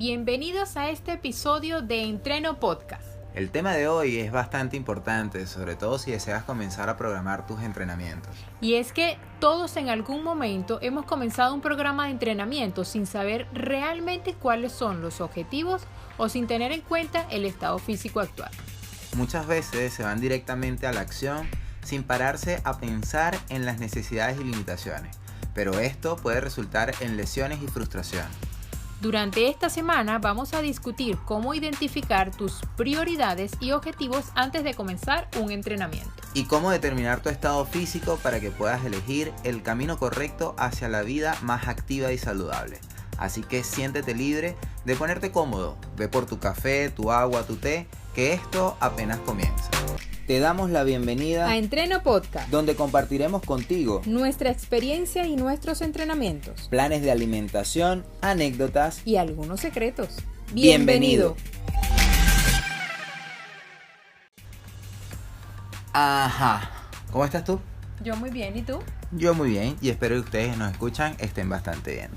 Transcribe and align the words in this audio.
Bienvenidos 0.00 0.78
a 0.78 0.88
este 0.88 1.12
episodio 1.12 1.82
de 1.82 2.04
Entreno 2.04 2.58
Podcast. 2.58 3.04
El 3.34 3.50
tema 3.50 3.74
de 3.74 3.86
hoy 3.86 4.16
es 4.16 4.32
bastante 4.32 4.78
importante, 4.78 5.46
sobre 5.46 5.76
todo 5.76 5.98
si 5.98 6.10
deseas 6.10 6.42
comenzar 6.44 6.88
a 6.88 6.96
programar 6.96 7.46
tus 7.46 7.60
entrenamientos. 7.60 8.34
Y 8.62 8.76
es 8.76 8.94
que 8.94 9.18
todos 9.40 9.76
en 9.76 9.90
algún 9.90 10.24
momento 10.24 10.78
hemos 10.80 11.04
comenzado 11.04 11.52
un 11.52 11.60
programa 11.60 12.06
de 12.06 12.12
entrenamiento 12.12 12.86
sin 12.86 13.04
saber 13.04 13.46
realmente 13.52 14.32
cuáles 14.32 14.72
son 14.72 15.02
los 15.02 15.20
objetivos 15.20 15.82
o 16.16 16.30
sin 16.30 16.46
tener 16.46 16.72
en 16.72 16.80
cuenta 16.80 17.26
el 17.30 17.44
estado 17.44 17.78
físico 17.78 18.20
actual. 18.20 18.52
Muchas 19.18 19.46
veces 19.46 19.92
se 19.92 20.02
van 20.02 20.18
directamente 20.18 20.86
a 20.86 20.94
la 20.94 21.02
acción 21.02 21.46
sin 21.84 22.04
pararse 22.04 22.62
a 22.64 22.78
pensar 22.78 23.38
en 23.50 23.66
las 23.66 23.78
necesidades 23.78 24.40
y 24.40 24.44
limitaciones, 24.44 25.18
pero 25.52 25.78
esto 25.78 26.16
puede 26.16 26.40
resultar 26.40 26.94
en 27.00 27.18
lesiones 27.18 27.62
y 27.62 27.66
frustración. 27.66 28.24
Durante 29.00 29.48
esta 29.48 29.70
semana 29.70 30.18
vamos 30.18 30.52
a 30.52 30.60
discutir 30.60 31.16
cómo 31.24 31.54
identificar 31.54 32.30
tus 32.30 32.60
prioridades 32.76 33.52
y 33.58 33.70
objetivos 33.70 34.26
antes 34.34 34.62
de 34.62 34.74
comenzar 34.74 35.26
un 35.40 35.50
entrenamiento. 35.50 36.10
Y 36.34 36.44
cómo 36.44 36.70
determinar 36.70 37.22
tu 37.22 37.30
estado 37.30 37.64
físico 37.64 38.18
para 38.22 38.40
que 38.40 38.50
puedas 38.50 38.84
elegir 38.84 39.32
el 39.42 39.62
camino 39.62 39.98
correcto 39.98 40.54
hacia 40.58 40.90
la 40.90 41.00
vida 41.00 41.34
más 41.40 41.66
activa 41.66 42.12
y 42.12 42.18
saludable. 42.18 42.78
Así 43.16 43.42
que 43.42 43.64
siéntete 43.64 44.14
libre 44.14 44.54
de 44.84 44.96
ponerte 44.96 45.32
cómodo, 45.32 45.78
ve 45.96 46.08
por 46.08 46.26
tu 46.26 46.38
café, 46.38 46.90
tu 46.90 47.10
agua, 47.10 47.44
tu 47.44 47.56
té, 47.56 47.86
que 48.14 48.34
esto 48.34 48.76
apenas 48.80 49.18
comienza. 49.20 49.70
Te 50.30 50.38
damos 50.38 50.70
la 50.70 50.84
bienvenida 50.84 51.48
a 51.48 51.56
Entreno 51.56 52.04
Podcast, 52.04 52.48
donde 52.50 52.76
compartiremos 52.76 53.42
contigo 53.42 54.00
nuestra 54.06 54.48
experiencia 54.48 55.26
y 55.26 55.34
nuestros 55.34 55.80
entrenamientos, 55.80 56.68
planes 56.68 57.02
de 57.02 57.10
alimentación, 57.10 58.04
anécdotas 58.20 59.04
y 59.04 59.16
algunos 59.16 59.58
secretos. 59.58 60.18
Bienvenido. 60.52 61.34
Ajá. 65.92 66.70
¿Cómo 67.10 67.24
estás 67.24 67.42
tú? 67.42 67.58
Yo 68.04 68.14
muy 68.14 68.30
bien, 68.30 68.56
¿y 68.56 68.62
tú? 68.62 68.78
Yo 69.10 69.34
muy 69.34 69.50
bien 69.50 69.76
y 69.80 69.88
espero 69.88 70.14
que 70.14 70.20
ustedes 70.20 70.56
nos 70.56 70.70
escuchan 70.70 71.16
estén 71.18 71.48
bastante 71.48 71.92
bien. 71.92 72.10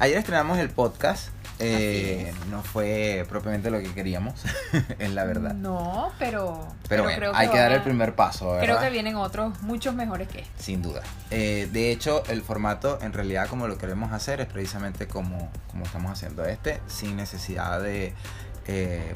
Ayer 0.00 0.18
estrenamos 0.18 0.58
el 0.58 0.68
podcast 0.68 1.28
eh, 1.58 2.32
no 2.50 2.62
fue 2.62 3.24
propiamente 3.28 3.70
lo 3.70 3.78
que 3.80 3.92
queríamos, 3.92 4.42
es 4.98 5.10
la 5.10 5.24
verdad. 5.24 5.54
No, 5.54 6.12
pero, 6.18 6.66
pero, 6.88 7.04
bueno, 7.04 7.18
creo 7.18 7.32
hay 7.34 7.48
que, 7.48 7.58
dar 7.58 7.72
el 7.72 7.82
primer 7.82 8.14
paso. 8.14 8.52
¿verdad? 8.52 8.62
Creo 8.62 8.80
que 8.80 8.90
vienen 8.90 9.16
otros 9.16 9.60
muchos 9.62 9.94
mejores 9.94 10.28
que 10.28 10.40
este. 10.40 10.62
Sin 10.62 10.82
duda. 10.82 11.02
Eh, 11.30 11.68
de 11.72 11.90
hecho, 11.90 12.22
el 12.28 12.42
formato 12.42 12.98
en 13.02 13.12
realidad 13.12 13.48
como 13.48 13.68
lo 13.68 13.78
queremos 13.78 14.12
hacer 14.12 14.40
es 14.40 14.46
precisamente 14.46 15.06
como, 15.06 15.50
como 15.70 15.84
estamos 15.84 16.12
haciendo 16.12 16.44
este, 16.44 16.80
sin 16.86 17.16
necesidad 17.16 17.80
de... 17.80 18.14
Eh, 18.66 19.14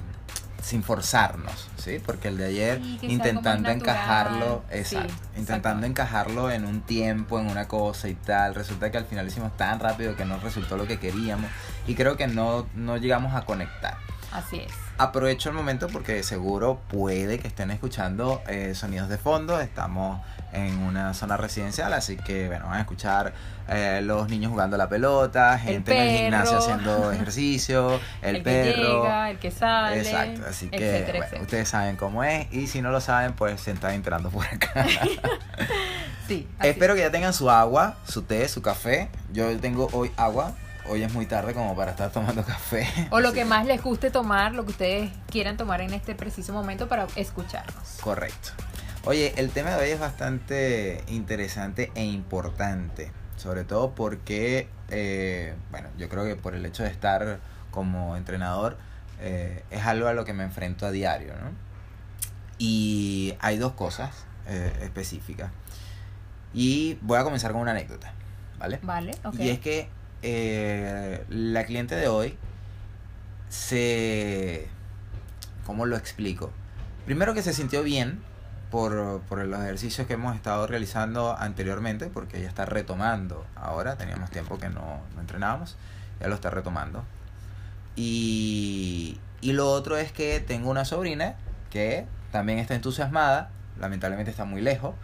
sin 0.62 0.82
forzarnos, 0.82 1.68
¿sí? 1.76 2.00
Porque 2.04 2.28
el 2.28 2.36
de 2.36 2.46
ayer 2.46 2.80
intentando 3.02 3.70
encajarlo, 3.70 4.62
exacto, 4.70 5.14
intentando 5.36 5.86
encajarlo 5.86 6.50
en 6.50 6.64
un 6.64 6.80
tiempo, 6.80 7.38
en 7.38 7.46
una 7.46 7.68
cosa 7.68 8.08
y 8.08 8.14
tal, 8.14 8.54
resulta 8.54 8.90
que 8.90 8.98
al 8.98 9.06
final 9.06 9.26
hicimos 9.26 9.56
tan 9.56 9.80
rápido 9.80 10.16
que 10.16 10.24
no 10.24 10.38
resultó 10.38 10.76
lo 10.76 10.86
que 10.86 10.98
queríamos 10.98 11.50
y 11.86 11.94
creo 11.94 12.16
que 12.16 12.26
no, 12.26 12.66
no 12.74 12.96
llegamos 12.96 13.34
a 13.34 13.44
conectar. 13.44 13.98
Así 14.32 14.58
es. 14.58 14.85
Aprovecho 14.98 15.50
el 15.50 15.54
momento 15.54 15.88
porque 15.88 16.22
seguro 16.22 16.80
puede 16.88 17.38
que 17.38 17.48
estén 17.48 17.70
escuchando 17.70 18.42
eh, 18.48 18.74
sonidos 18.74 19.10
de 19.10 19.18
fondo. 19.18 19.60
Estamos 19.60 20.22
en 20.52 20.78
una 20.78 21.12
zona 21.12 21.36
residencial, 21.36 21.92
así 21.92 22.16
que 22.16 22.46
bueno, 22.46 22.66
van 22.66 22.78
a 22.78 22.80
escuchar 22.80 23.34
eh, 23.68 24.00
los 24.02 24.30
niños 24.30 24.50
jugando 24.50 24.78
la 24.78 24.88
pelota, 24.88 25.58
gente 25.58 25.94
en 25.94 26.02
el 26.02 26.18
gimnasio 26.18 26.58
haciendo 26.58 27.12
ejercicio, 27.12 28.00
el, 28.22 28.42
perro. 28.42 28.72
Que 28.72 28.80
llega, 28.80 29.30
el 29.30 29.38
que 29.38 29.50
sale. 29.50 29.98
Exacto, 29.98 30.42
así 30.48 30.70
que 30.70 31.22
ustedes 31.42 31.68
saben 31.68 31.96
cómo 31.96 32.24
es 32.24 32.50
y 32.50 32.66
si 32.66 32.80
no 32.80 32.90
lo 32.90 33.02
saben, 33.02 33.34
pues 33.34 33.60
se 33.60 33.72
están 33.72 33.92
entrando 33.92 34.30
por 34.30 34.46
acá. 34.46 34.86
sí. 36.26 36.48
Espero 36.62 36.94
que 36.94 37.00
ya 37.00 37.10
tengan 37.10 37.34
su 37.34 37.50
agua, 37.50 37.96
su 38.08 38.22
té, 38.22 38.48
su 38.48 38.62
café. 38.62 39.10
Yo 39.32 39.54
tengo 39.58 39.90
hoy 39.92 40.10
agua, 40.16 40.54
hoy 40.88 41.02
es 41.02 41.12
muy 41.12 41.26
tarde 41.26 41.54
como 41.54 41.74
para 41.76 41.92
estar 41.92 42.10
tomando 42.10 42.44
café. 42.44 42.86
O 43.10 43.20
lo 43.20 43.32
que 43.32 43.44
más 43.44 43.66
les 43.66 43.82
guste 43.82 44.10
tomar, 44.10 44.54
lo 44.54 44.64
que 44.64 44.70
ustedes 44.70 45.10
quieran 45.30 45.56
tomar 45.56 45.80
en 45.80 45.94
este 45.94 46.14
preciso 46.14 46.52
momento 46.52 46.88
para 46.88 47.06
escucharnos. 47.16 47.98
Correcto. 48.00 48.50
Oye, 49.04 49.34
el 49.36 49.50
tema 49.50 49.70
de 49.70 49.84
hoy 49.84 49.90
es 49.90 50.00
bastante 50.00 51.04
interesante 51.06 51.92
e 51.94 52.04
importante, 52.04 53.12
sobre 53.36 53.64
todo 53.64 53.94
porque, 53.94 54.68
eh, 54.88 55.54
bueno, 55.70 55.88
yo 55.96 56.08
creo 56.08 56.24
que 56.24 56.34
por 56.34 56.54
el 56.54 56.66
hecho 56.66 56.82
de 56.82 56.88
estar 56.90 57.38
como 57.70 58.16
entrenador, 58.16 58.78
eh, 59.20 59.62
es 59.70 59.84
algo 59.86 60.08
a 60.08 60.12
lo 60.12 60.24
que 60.24 60.32
me 60.32 60.44
enfrento 60.44 60.86
a 60.86 60.90
diario, 60.90 61.34
¿no? 61.34 61.50
Y 62.58 63.34
hay 63.38 63.58
dos 63.58 63.72
cosas 63.72 64.24
eh, 64.48 64.72
específicas. 64.82 65.50
Y 66.52 66.98
voy 67.02 67.18
a 67.18 67.24
comenzar 67.24 67.52
con 67.52 67.60
una 67.60 67.72
anécdota, 67.72 68.12
¿vale? 68.58 68.80
Vale, 68.82 69.12
ok. 69.24 69.34
Y 69.38 69.50
es 69.50 69.60
que 69.60 69.88
la 70.22 71.64
cliente 71.64 71.94
de 71.94 72.08
hoy 72.08 72.36
se... 73.48 74.68
¿Cómo 75.64 75.86
lo 75.86 75.96
explico? 75.96 76.52
Primero 77.04 77.34
que 77.34 77.42
se 77.42 77.52
sintió 77.52 77.82
bien 77.82 78.20
por, 78.70 79.20
por, 79.22 79.44
los 79.44 79.60
ejercicios 79.60 80.06
que 80.06 80.14
hemos 80.14 80.34
estado 80.36 80.66
realizando 80.66 81.36
anteriormente, 81.36 82.06
porque 82.06 82.38
ella 82.38 82.48
está 82.48 82.66
retomando 82.66 83.46
ahora, 83.54 83.96
teníamos 83.96 84.30
tiempo 84.30 84.58
que 84.58 84.68
no, 84.68 85.00
no 85.14 85.20
entrenábamos, 85.20 85.76
ya 86.20 86.28
lo 86.28 86.34
está 86.34 86.50
retomando. 86.50 87.04
Y, 87.96 89.18
y 89.40 89.52
lo 89.52 89.70
otro 89.70 89.96
es 89.96 90.12
que 90.12 90.40
tengo 90.40 90.70
una 90.70 90.84
sobrina 90.84 91.36
que 91.70 92.06
también 92.30 92.58
está 92.58 92.74
entusiasmada, 92.74 93.50
lamentablemente 93.78 94.30
está 94.30 94.44
muy 94.44 94.60
lejos, 94.60 94.94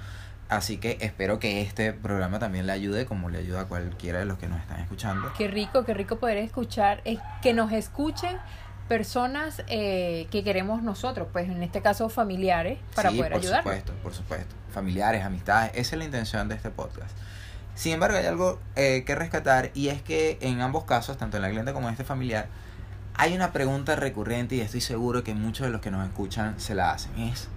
así 0.56 0.78
que 0.78 0.98
espero 1.00 1.38
que 1.38 1.62
este 1.62 1.92
programa 1.92 2.38
también 2.38 2.66
le 2.66 2.72
ayude 2.72 3.06
como 3.06 3.30
le 3.30 3.38
ayuda 3.38 3.62
a 3.62 3.64
cualquiera 3.66 4.18
de 4.18 4.24
los 4.24 4.38
que 4.38 4.48
nos 4.48 4.60
están 4.60 4.80
escuchando. 4.80 5.32
Qué 5.36 5.48
rico, 5.48 5.84
qué 5.84 5.94
rico 5.94 6.16
poder 6.16 6.38
escuchar, 6.38 7.00
es 7.04 7.18
que 7.42 7.52
nos 7.52 7.72
escuchen 7.72 8.36
personas 8.88 9.62
eh, 9.68 10.26
que 10.30 10.44
queremos 10.44 10.82
nosotros, 10.82 11.28
pues 11.32 11.48
en 11.48 11.62
este 11.62 11.80
caso 11.80 12.08
familiares, 12.08 12.78
para 12.94 13.10
poder 13.10 13.34
ayudar. 13.34 13.62
Por 13.62 13.72
supuesto, 13.72 13.92
por 14.02 14.14
supuesto. 14.14 14.54
Familiares, 14.72 15.24
amistades, 15.24 15.72
esa 15.74 15.96
es 15.96 15.98
la 15.98 16.04
intención 16.04 16.48
de 16.48 16.56
este 16.56 16.70
podcast. 16.70 17.16
Sin 17.74 17.92
embargo, 17.92 18.18
hay 18.18 18.26
algo 18.26 18.60
eh, 18.76 19.04
que 19.06 19.14
rescatar 19.14 19.70
y 19.74 19.88
es 19.88 20.02
que 20.02 20.38
en 20.42 20.60
ambos 20.60 20.84
casos, 20.84 21.16
tanto 21.16 21.38
en 21.38 21.42
la 21.42 21.48
cliente 21.48 21.72
como 21.72 21.88
en 21.88 21.92
este 21.92 22.04
familiar, 22.04 22.48
hay 23.14 23.34
una 23.34 23.52
pregunta 23.52 23.96
recurrente 23.96 24.56
y 24.56 24.60
estoy 24.60 24.80
seguro 24.80 25.24
que 25.24 25.34
muchos 25.34 25.66
de 25.66 25.72
los 25.72 25.80
que 25.80 25.90
nos 25.90 26.06
escuchan 26.06 26.58
se 26.60 26.74
la 26.74 26.90
hacen. 26.90 27.18
Es, 27.18 27.48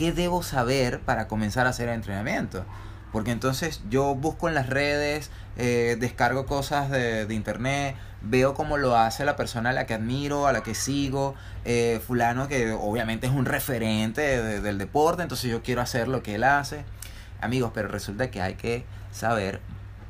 ¿qué 0.00 0.12
debo 0.12 0.42
saber 0.42 1.00
para 1.00 1.28
comenzar 1.28 1.66
a 1.66 1.70
hacer 1.70 1.90
el 1.90 1.96
entrenamiento? 1.96 2.64
Porque 3.12 3.32
entonces 3.32 3.82
yo 3.90 4.14
busco 4.14 4.48
en 4.48 4.54
las 4.54 4.70
redes, 4.70 5.30
eh, 5.58 5.98
descargo 6.00 6.46
cosas 6.46 6.88
de, 6.88 7.26
internet, 7.34 7.96
veo 8.22 8.54
cómo 8.54 8.78
lo 8.78 8.96
hace 8.96 9.26
la 9.26 9.36
persona 9.36 9.70
a 9.70 9.72
la 9.74 9.84
que 9.84 9.92
admiro, 9.92 10.46
a 10.46 10.54
la 10.54 10.62
que 10.62 10.74
sigo, 10.74 11.34
eh, 11.66 12.00
fulano 12.06 12.48
que 12.48 12.72
obviamente 12.72 13.26
es 13.26 13.32
un 13.34 13.44
referente 13.44 14.22
de, 14.22 14.62
del 14.62 14.78
deporte, 14.78 15.22
entonces 15.22 15.50
yo 15.50 15.62
quiero 15.62 15.82
hacer 15.82 16.08
lo 16.08 16.22
que 16.22 16.36
él 16.36 16.44
hace. 16.44 16.86
Amigos, 17.42 17.72
pero 17.74 17.88
resulta 17.88 18.30
que 18.30 18.40
hay 18.40 18.54
que 18.54 18.86
saber 19.12 19.60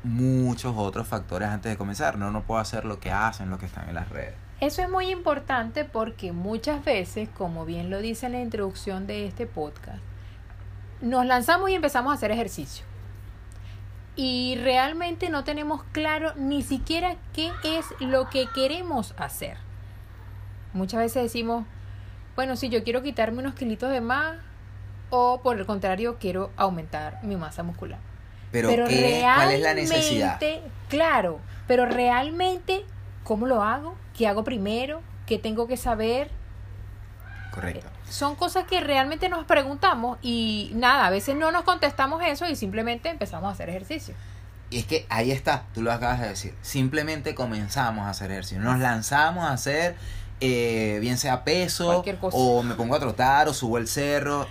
muchos 0.05 0.73
otros 0.77 1.05
factores 1.05 1.49
antes 1.49 1.69
de 1.69 1.77
comenzar. 1.77 2.17
No, 2.17 2.31
no 2.31 2.43
puedo 2.43 2.61
hacer 2.61 2.85
lo 2.85 3.01
que 3.01 3.11
hacen, 3.11 3.49
lo 3.49 3.59
que 3.59 3.65
están 3.65 3.89
en 3.89 3.95
las 3.95 4.07
redes. 4.07 4.40
Eso 4.61 4.81
es 4.81 4.89
muy 4.89 5.09
importante 5.09 5.83
porque 5.83 6.31
muchas 6.31 6.85
veces, 6.85 7.27
como 7.29 7.65
bien 7.65 7.89
lo 7.89 7.99
dice 7.99 8.27
en 8.27 8.31
la 8.31 8.41
introducción 8.41 9.07
de 9.07 9.25
este 9.27 9.45
podcast, 9.47 9.99
nos 11.01 11.25
lanzamos 11.25 11.69
y 11.69 11.73
empezamos 11.73 12.11
a 12.11 12.15
hacer 12.15 12.31
ejercicio 12.31 12.85
y 14.15 14.55
realmente 14.61 15.29
no 15.29 15.43
tenemos 15.43 15.83
claro 15.91 16.33
ni 16.35 16.61
siquiera 16.61 17.15
qué 17.33 17.51
es 17.63 17.85
lo 17.99 18.29
que 18.29 18.47
queremos 18.53 19.13
hacer. 19.17 19.57
Muchas 20.73 20.99
veces 20.99 21.23
decimos, 21.23 21.65
bueno, 22.35 22.55
si 22.55 22.69
yo 22.69 22.83
quiero 22.83 23.01
quitarme 23.01 23.39
unos 23.39 23.55
kilitos 23.55 23.89
de 23.89 24.01
más 24.01 24.37
o 25.09 25.41
por 25.41 25.57
el 25.57 25.65
contrario 25.65 26.17
quiero 26.19 26.51
aumentar 26.55 27.23
mi 27.23 27.35
masa 27.35 27.63
muscular. 27.63 27.99
Pero, 28.51 28.67
¿qué, 28.87 29.21
¿cuál 29.23 29.51
es 29.51 29.61
la 29.61 29.73
necesidad? 29.73 30.39
Claro, 30.89 31.39
pero 31.67 31.85
realmente, 31.85 32.83
¿cómo 33.31 33.47
lo 33.47 33.63
hago? 33.63 33.95
¿Qué 34.13 34.27
hago 34.27 34.43
primero? 34.43 35.01
¿Qué 35.25 35.39
tengo 35.39 35.65
que 35.65 35.77
saber? 35.77 36.29
Correcto. 37.53 37.87
Son 38.09 38.35
cosas 38.35 38.65
que 38.65 38.81
realmente 38.81 39.29
nos 39.29 39.45
preguntamos 39.45 40.17
y 40.21 40.71
nada, 40.73 41.07
a 41.07 41.09
veces 41.09 41.37
no 41.37 41.49
nos 41.53 41.63
contestamos 41.63 42.21
eso 42.25 42.45
y 42.45 42.57
simplemente 42.57 43.07
empezamos 43.07 43.47
a 43.47 43.53
hacer 43.53 43.69
ejercicio. 43.69 44.15
Y 44.69 44.79
es 44.79 44.85
que 44.85 45.05
ahí 45.07 45.31
está, 45.31 45.63
tú 45.73 45.81
lo 45.81 45.93
acabas 45.93 46.19
de 46.19 46.27
decir. 46.27 46.53
Simplemente 46.61 47.33
comenzamos 47.33 48.05
a 48.05 48.09
hacer 48.09 48.31
ejercicio. 48.31 48.61
Nos 48.61 48.79
lanzamos 48.79 49.45
a 49.45 49.53
hacer, 49.53 49.95
eh, 50.41 50.97
bien 50.99 51.17
sea 51.17 51.45
peso, 51.45 52.03
o 52.33 52.63
me 52.63 52.75
pongo 52.75 52.95
a 52.95 52.99
trotar, 52.99 53.47
o 53.47 53.53
subo 53.53 53.77
el 53.77 53.87
cerro. 53.87 54.45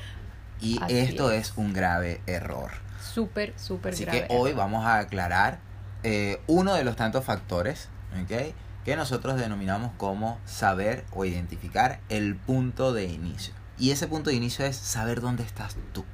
Y 0.58 0.82
Así 0.82 0.96
esto 1.00 1.30
es. 1.30 1.50
es. 1.50 1.52
un 1.58 1.74
grave 1.74 2.22
error. 2.26 2.70
Súper, 3.12 3.52
súper 3.58 3.92
Así 3.92 4.06
grave. 4.06 4.26
que 4.26 4.34
hoy 4.34 4.54
vamos 4.54 4.86
a 4.86 5.00
aclarar 5.00 5.58
eh, 6.02 6.40
uno 6.46 6.72
de 6.72 6.84
los 6.84 6.96
tantos 6.96 7.26
factores, 7.26 7.90
¿ok? 8.22 8.54
Que 8.84 8.96
nosotros 8.96 9.38
denominamos 9.38 9.92
como 9.96 10.38
saber 10.46 11.04
o 11.12 11.24
identificar 11.24 12.00
el 12.08 12.36
punto 12.36 12.92
de 12.92 13.04
inicio. 13.04 13.54
Y 13.78 13.90
ese 13.90 14.06
punto 14.06 14.30
de 14.30 14.36
inicio 14.36 14.64
es 14.64 14.76
saber 14.76 15.20
dónde 15.20 15.42
estás 15.42 15.76
tú. 15.92 16.04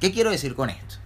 ¿Qué 0.00 0.12
quiero 0.12 0.30
decir 0.30 0.54
con 0.54 0.70
esto? 0.70 0.96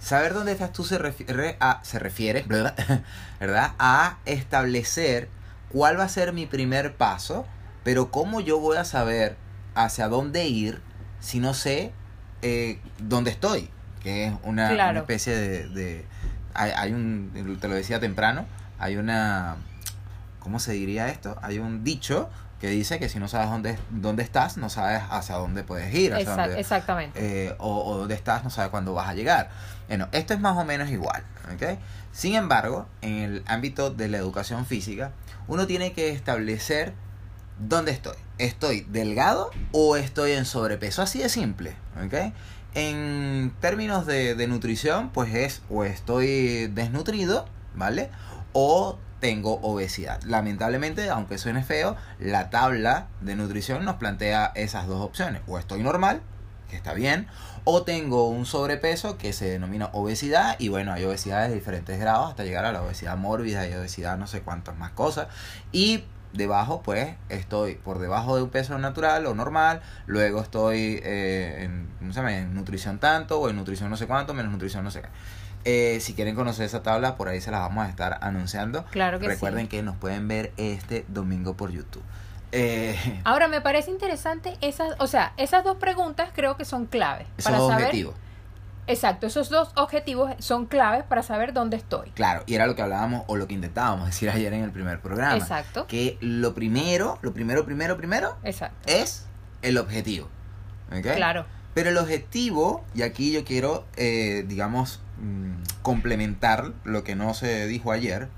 Saber 0.00 0.32
dónde 0.32 0.52
estás 0.52 0.72
tú 0.72 0.84
se 0.84 0.96
refiere 0.98 1.56
a, 1.60 1.80
se 1.82 1.98
refiere, 1.98 2.42
¿verdad? 3.40 3.74
A 3.78 4.18
establecer 4.26 5.28
cuál 5.70 5.98
va 5.98 6.04
a 6.04 6.08
ser 6.08 6.32
mi 6.32 6.46
primer 6.46 6.94
paso, 6.94 7.46
pero 7.84 8.10
cómo 8.10 8.40
yo 8.40 8.58
voy 8.58 8.76
a 8.76 8.84
saber 8.84 9.36
hacia 9.74 10.08
dónde 10.08 10.46
ir 10.46 10.80
si 11.20 11.40
no 11.40 11.54
sé 11.54 11.92
eh, 12.42 12.80
dónde 12.98 13.30
estoy, 13.30 13.68
que 14.02 14.26
es 14.26 14.32
una, 14.44 14.92
especie 14.92 15.36
de, 15.36 16.04
hay, 16.54 16.70
hay, 16.76 16.92
un, 16.92 17.58
te 17.60 17.68
lo 17.68 17.74
decía 17.74 17.98
temprano, 17.98 18.46
hay 18.78 18.96
una, 18.96 19.56
¿cómo 20.48 20.60
se 20.60 20.72
diría 20.72 21.10
esto? 21.10 21.36
Hay 21.42 21.58
un 21.58 21.84
dicho 21.84 22.30
que 22.58 22.68
dice 22.68 22.98
que 22.98 23.10
si 23.10 23.18
no 23.18 23.28
sabes 23.28 23.50
dónde, 23.50 23.78
dónde 23.90 24.22
estás, 24.22 24.56
no 24.56 24.70
sabes 24.70 25.02
hacia 25.10 25.34
dónde 25.34 25.62
puedes 25.62 25.94
ir. 25.94 26.14
exactamente. 26.14 27.48
Eh, 27.48 27.54
o, 27.58 27.98
dónde 27.98 28.14
estás, 28.14 28.44
no 28.44 28.48
sabes 28.48 28.70
cuándo 28.70 28.94
vas 28.94 29.10
a 29.10 29.14
llegar. 29.14 29.50
Bueno, 29.88 30.08
esto 30.12 30.32
es 30.32 30.40
más 30.40 30.56
o 30.56 30.64
menos 30.64 30.88
igual. 30.88 31.22
¿okay? 31.54 31.78
Sin 32.12 32.34
embargo, 32.34 32.86
en 33.02 33.18
el 33.18 33.44
ámbito 33.46 33.90
de 33.90 34.08
la 34.08 34.16
educación 34.16 34.64
física, 34.64 35.12
uno 35.48 35.66
tiene 35.66 35.92
que 35.92 36.08
establecer 36.12 36.94
dónde 37.58 37.92
estoy. 37.92 38.16
¿Estoy 38.38 38.86
delgado 38.88 39.50
o 39.72 39.96
estoy 39.98 40.32
en 40.32 40.46
sobrepeso? 40.46 41.02
Así 41.02 41.18
de 41.18 41.28
simple. 41.28 41.76
¿okay? 42.02 42.32
En 42.72 43.52
términos 43.60 44.06
de, 44.06 44.34
de 44.34 44.46
nutrición, 44.46 45.10
pues 45.10 45.34
es 45.34 45.60
o 45.68 45.84
estoy 45.84 46.68
desnutrido, 46.68 47.44
¿vale? 47.74 48.08
O 48.54 48.98
tengo 49.20 49.54
obesidad. 49.62 50.22
Lamentablemente, 50.22 51.10
aunque 51.10 51.38
suene 51.38 51.62
feo, 51.62 51.96
la 52.18 52.50
tabla 52.50 53.08
de 53.20 53.36
nutrición 53.36 53.84
nos 53.84 53.96
plantea 53.96 54.52
esas 54.54 54.86
dos 54.86 55.00
opciones. 55.02 55.42
O 55.46 55.58
estoy 55.58 55.82
normal, 55.82 56.22
que 56.68 56.76
está 56.76 56.94
bien, 56.94 57.26
o 57.64 57.82
tengo 57.82 58.28
un 58.28 58.46
sobrepeso 58.46 59.18
que 59.18 59.32
se 59.32 59.48
denomina 59.48 59.90
obesidad 59.92 60.56
y 60.58 60.68
bueno, 60.68 60.92
hay 60.92 61.04
obesidades 61.04 61.48
de 61.48 61.54
diferentes 61.54 61.98
grados 61.98 62.30
hasta 62.30 62.44
llegar 62.44 62.64
a 62.64 62.72
la 62.72 62.82
obesidad 62.82 63.16
mórbida 63.16 63.66
y 63.66 63.74
obesidad 63.74 64.16
no 64.18 64.26
sé 64.26 64.42
cuántas 64.42 64.76
más 64.76 64.92
cosas. 64.92 65.28
Y 65.72 66.04
debajo 66.32 66.82
pues 66.82 67.16
estoy 67.30 67.74
por 67.76 67.98
debajo 67.98 68.36
de 68.36 68.42
un 68.42 68.50
peso 68.50 68.78
natural 68.78 69.26
o 69.26 69.34
normal, 69.34 69.80
luego 70.06 70.42
estoy 70.42 71.00
eh, 71.02 71.64
en, 71.64 71.88
en 72.00 72.54
nutrición 72.54 72.98
tanto 72.98 73.40
o 73.40 73.48
en 73.48 73.56
nutrición 73.56 73.90
no 73.90 73.96
sé 73.96 74.06
cuánto, 74.06 74.34
menos 74.34 74.52
nutrición 74.52 74.84
no 74.84 74.90
sé 74.90 75.02
qué. 75.02 75.08
Eh, 75.70 76.00
si 76.00 76.14
quieren 76.14 76.34
conocer 76.34 76.64
esa 76.64 76.82
tabla, 76.82 77.16
por 77.16 77.28
ahí 77.28 77.42
se 77.42 77.50
las 77.50 77.60
vamos 77.60 77.84
a 77.84 77.90
estar 77.90 78.20
anunciando. 78.22 78.86
Claro 78.86 79.18
que 79.20 79.26
Recuerden 79.26 79.68
que 79.68 79.82
nos 79.82 79.98
pueden 79.98 80.26
ver 80.26 80.50
este 80.56 81.04
domingo 81.08 81.58
por 81.58 81.70
YouTube. 81.70 82.02
Eh, 82.52 83.20
Ahora, 83.24 83.48
me 83.48 83.60
parece 83.60 83.90
interesante 83.90 84.56
esas, 84.62 84.94
o 84.98 85.06
sea, 85.06 85.34
esas 85.36 85.64
dos 85.64 85.76
preguntas 85.76 86.30
creo 86.34 86.56
que 86.56 86.64
son 86.64 86.86
claves. 86.86 87.26
para 87.44 87.58
saber, 87.58 87.74
objetivos. 87.74 88.14
Exacto, 88.86 89.26
esos 89.26 89.50
dos 89.50 89.72
objetivos 89.76 90.32
son 90.38 90.64
claves 90.64 91.04
para 91.04 91.22
saber 91.22 91.52
dónde 91.52 91.76
estoy. 91.76 92.08
Claro, 92.12 92.44
y 92.46 92.54
era 92.54 92.66
lo 92.66 92.74
que 92.74 92.80
hablábamos 92.80 93.24
o 93.26 93.36
lo 93.36 93.46
que 93.46 93.52
intentábamos 93.52 94.06
decir 94.06 94.30
ayer 94.30 94.54
en 94.54 94.64
el 94.64 94.70
primer 94.70 95.02
programa. 95.02 95.36
Exacto. 95.36 95.86
Que 95.86 96.16
lo 96.22 96.54
primero, 96.54 97.18
lo 97.20 97.34
primero, 97.34 97.66
primero, 97.66 97.98
primero, 97.98 98.38
Exacto. 98.42 98.90
es 98.90 99.26
el 99.60 99.76
objetivo. 99.76 100.28
Claro. 101.02 101.44
Pero 101.74 101.90
el 101.90 101.98
objetivo, 101.98 102.86
y 102.94 103.02
aquí 103.02 103.32
yo 103.32 103.44
quiero, 103.44 103.84
eh, 103.96 104.46
digamos, 104.48 105.02
Mm, 105.20 105.62
complementar 105.82 106.72
lo 106.84 107.02
que 107.02 107.16
no 107.16 107.34
se 107.34 107.66
dijo 107.66 107.90
ayer. 107.92 108.28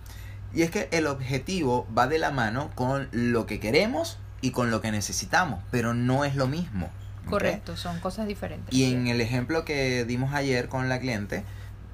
Y 0.54 0.62
es 0.62 0.70
que 0.70 0.88
el 0.92 1.06
objetivo 1.06 1.86
va 1.96 2.06
de 2.06 2.18
la 2.18 2.30
mano 2.30 2.70
con 2.74 3.08
lo 3.12 3.46
que 3.46 3.60
queremos 3.60 4.18
y 4.40 4.52
con 4.52 4.70
lo 4.70 4.80
que 4.80 4.90
necesitamos, 4.90 5.62
pero 5.70 5.94
no 5.94 6.24
es 6.24 6.36
lo 6.36 6.46
mismo. 6.46 6.88
Correcto, 7.28 7.76
son 7.76 8.00
cosas 8.00 8.26
diferentes. 8.26 8.74
Y 8.74 8.92
en 8.92 9.08
el 9.08 9.20
ejemplo 9.20 9.64
que 9.64 10.04
dimos 10.04 10.32
ayer 10.32 10.68
con 10.68 10.88
la 10.88 10.98
cliente, 11.00 11.44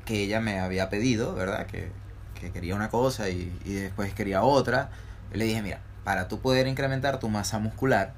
que 0.05 0.23
ella 0.23 0.41
me 0.41 0.61
había 0.61 0.89
pedido, 0.89 1.35
¿verdad? 1.35 1.67
Que, 1.67 1.91
que 2.41 2.53
quería 2.53 2.75
una 2.75 2.89
cosa 2.89 3.29
y, 3.29 3.53
y, 3.65 3.75
después 3.75 4.15
quería 4.15 4.43
otra, 4.43 4.91
le 5.33 5.47
dije, 5.47 5.63
mira, 5.63 5.81
para 6.05 6.29
tú 6.29 6.39
poder 6.39 6.67
incrementar 6.69 7.19
tu 7.19 7.29
masa 7.29 7.59
muscular 7.59 8.13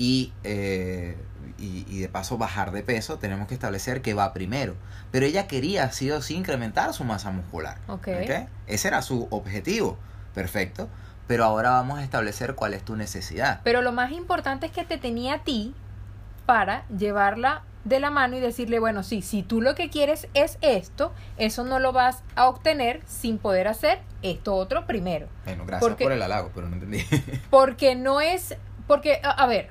y 0.00 0.32
eh, 0.44 1.16
y, 1.60 2.00
de 2.00 2.08
paso 2.08 2.38
bajar 2.38 2.72
de 2.72 2.82
peso, 2.82 3.18
tenemos 3.18 3.46
que 3.46 3.54
establecer 3.54 4.02
qué 4.02 4.14
va 4.14 4.32
primero. 4.32 4.74
Pero 5.10 5.26
ella 5.26 5.46
quería, 5.46 5.90
sí 5.92 6.10
o 6.10 6.22
sí, 6.22 6.34
incrementar 6.34 6.92
su 6.94 7.04
masa 7.04 7.30
muscular. 7.30 7.78
Okay. 7.86 8.46
Ese 8.66 8.88
era 8.88 9.02
su 9.02 9.28
objetivo. 9.30 9.98
Perfecto. 10.34 10.88
Pero 11.26 11.44
ahora 11.44 11.70
vamos 11.70 11.98
a 11.98 12.02
establecer 12.02 12.54
cuál 12.54 12.74
es 12.74 12.82
tu 12.82 12.96
necesidad. 12.96 13.60
Pero 13.62 13.82
lo 13.82 13.92
más 13.92 14.10
importante 14.12 14.66
es 14.66 14.72
que 14.72 14.84
te 14.84 14.98
tenía 14.98 15.34
a 15.34 15.44
ti 15.44 15.74
para 16.46 16.86
llevarla 16.88 17.62
de 17.84 18.00
la 18.00 18.10
mano 18.10 18.36
y 18.36 18.40
decirle, 18.40 18.78
bueno, 18.78 19.02
sí, 19.02 19.22
si 19.22 19.42
tú 19.42 19.60
lo 19.60 19.74
que 19.74 19.90
quieres 19.90 20.28
es 20.34 20.58
esto, 20.60 21.12
eso 21.36 21.64
no 21.64 21.78
lo 21.78 21.92
vas 21.92 22.22
a 22.36 22.48
obtener 22.48 23.00
sin 23.06 23.38
poder 23.38 23.68
hacer 23.68 24.00
esto 24.22 24.54
otro 24.54 24.86
primero. 24.86 25.28
Bueno, 25.44 25.64
gracias 25.66 25.94
por 25.94 26.12
el 26.12 26.22
halago, 26.22 26.50
pero 26.54 26.68
no 26.68 26.74
entendí. 26.74 27.04
porque 27.50 27.94
no 27.94 28.20
es, 28.20 28.56
porque, 28.86 29.20
a 29.22 29.46
ver, 29.46 29.70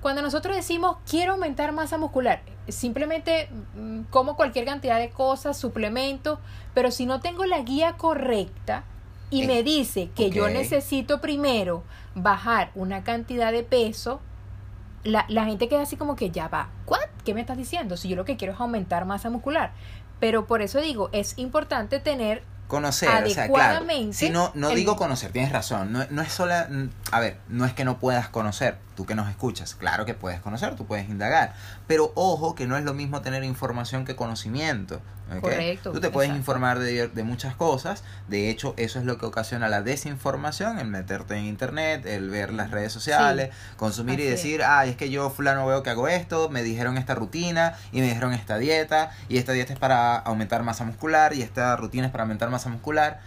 cuando 0.00 0.22
nosotros 0.22 0.56
decimos 0.56 0.96
quiero 1.08 1.32
aumentar 1.32 1.72
masa 1.72 1.98
muscular, 1.98 2.42
simplemente 2.68 3.48
mm, 3.74 4.02
como 4.10 4.36
cualquier 4.36 4.64
cantidad 4.64 4.98
de 4.98 5.10
cosas, 5.10 5.58
suplementos, 5.58 6.38
pero 6.74 6.90
si 6.90 7.06
no 7.06 7.20
tengo 7.20 7.44
la 7.44 7.60
guía 7.60 7.96
correcta 7.96 8.84
y 9.30 9.46
me 9.46 9.62
dice 9.62 10.10
que 10.14 10.30
yo 10.30 10.48
necesito 10.48 11.20
primero 11.20 11.84
bajar 12.14 12.70
una 12.74 13.04
cantidad 13.04 13.52
de 13.52 13.62
peso, 13.62 14.20
la, 15.04 15.24
la 15.28 15.44
gente 15.44 15.68
queda 15.68 15.82
así 15.82 15.96
como 15.96 16.16
que 16.16 16.30
ya 16.30 16.48
va, 16.48 16.68
¿What? 16.86 17.00
¿qué 17.24 17.34
me 17.34 17.40
estás 17.40 17.56
diciendo? 17.56 17.96
Si 17.96 18.08
yo 18.08 18.16
lo 18.16 18.24
que 18.24 18.36
quiero 18.36 18.54
es 18.54 18.60
aumentar 18.60 19.04
masa 19.04 19.30
muscular. 19.30 19.72
Pero 20.18 20.46
por 20.46 20.62
eso 20.62 20.80
digo, 20.80 21.08
es 21.12 21.38
importante 21.38 22.00
tener 22.00 22.42
conocer, 22.70 23.08
o 23.24 23.28
sea, 23.28 23.48
claro. 23.48 23.84
Si 24.12 24.30
no, 24.30 24.52
no 24.54 24.70
digo 24.70 24.96
conocer, 24.96 25.32
tienes 25.32 25.52
razón. 25.52 25.92
No, 25.92 26.06
no 26.10 26.22
es 26.22 26.32
solo, 26.32 26.54
a 26.54 27.20
ver, 27.20 27.38
no 27.48 27.66
es 27.66 27.72
que 27.72 27.84
no 27.84 27.98
puedas 27.98 28.28
conocer, 28.28 28.78
tú 29.00 29.06
que 29.06 29.14
nos 29.14 29.30
escuchas, 29.30 29.74
claro 29.74 30.04
que 30.04 30.12
puedes 30.12 30.40
conocer, 30.40 30.76
tú 30.76 30.84
puedes 30.84 31.08
indagar, 31.08 31.54
pero 31.86 32.12
ojo 32.16 32.54
que 32.54 32.66
no 32.66 32.76
es 32.76 32.84
lo 32.84 32.92
mismo 32.92 33.22
tener 33.22 33.44
información 33.44 34.04
que 34.04 34.14
conocimiento. 34.14 35.00
Correcto. 35.40 35.92
Tú 35.92 36.00
te 36.00 36.10
puedes 36.10 36.30
informar 36.32 36.78
de, 36.78 37.08
de, 37.08 37.22
muchas 37.22 37.54
cosas, 37.54 38.04
de 38.28 38.50
hecho 38.50 38.74
eso 38.76 38.98
es 38.98 39.06
lo 39.06 39.16
que 39.16 39.24
ocasiona 39.24 39.70
la 39.70 39.80
desinformación, 39.80 40.78
el 40.78 40.88
meterte 40.88 41.34
en 41.34 41.46
internet, 41.46 42.04
el 42.04 42.28
ver 42.28 42.52
las 42.52 42.72
redes 42.72 42.92
sociales, 42.92 43.54
consumir 43.78 44.20
y 44.20 44.24
decir, 44.24 44.62
ah, 44.62 44.84
es 44.84 44.96
que 44.96 45.08
yo 45.08 45.30
fulano 45.30 45.66
veo 45.66 45.82
que 45.82 45.88
hago 45.88 46.06
esto, 46.06 46.50
me 46.50 46.62
dijeron 46.62 46.98
esta 46.98 47.14
rutina 47.14 47.76
y 47.92 48.00
me 48.00 48.08
dijeron 48.08 48.34
esta 48.34 48.58
dieta 48.58 49.12
y 49.30 49.38
esta 49.38 49.52
dieta 49.52 49.72
es 49.72 49.78
para 49.78 50.16
aumentar 50.16 50.62
masa 50.62 50.84
muscular 50.84 51.32
y 51.32 51.40
esta 51.40 51.74
rutina 51.76 52.04
es 52.04 52.12
para 52.12 52.24
aumentar 52.24 52.50
masa 52.50 52.68
muscular. 52.68 53.20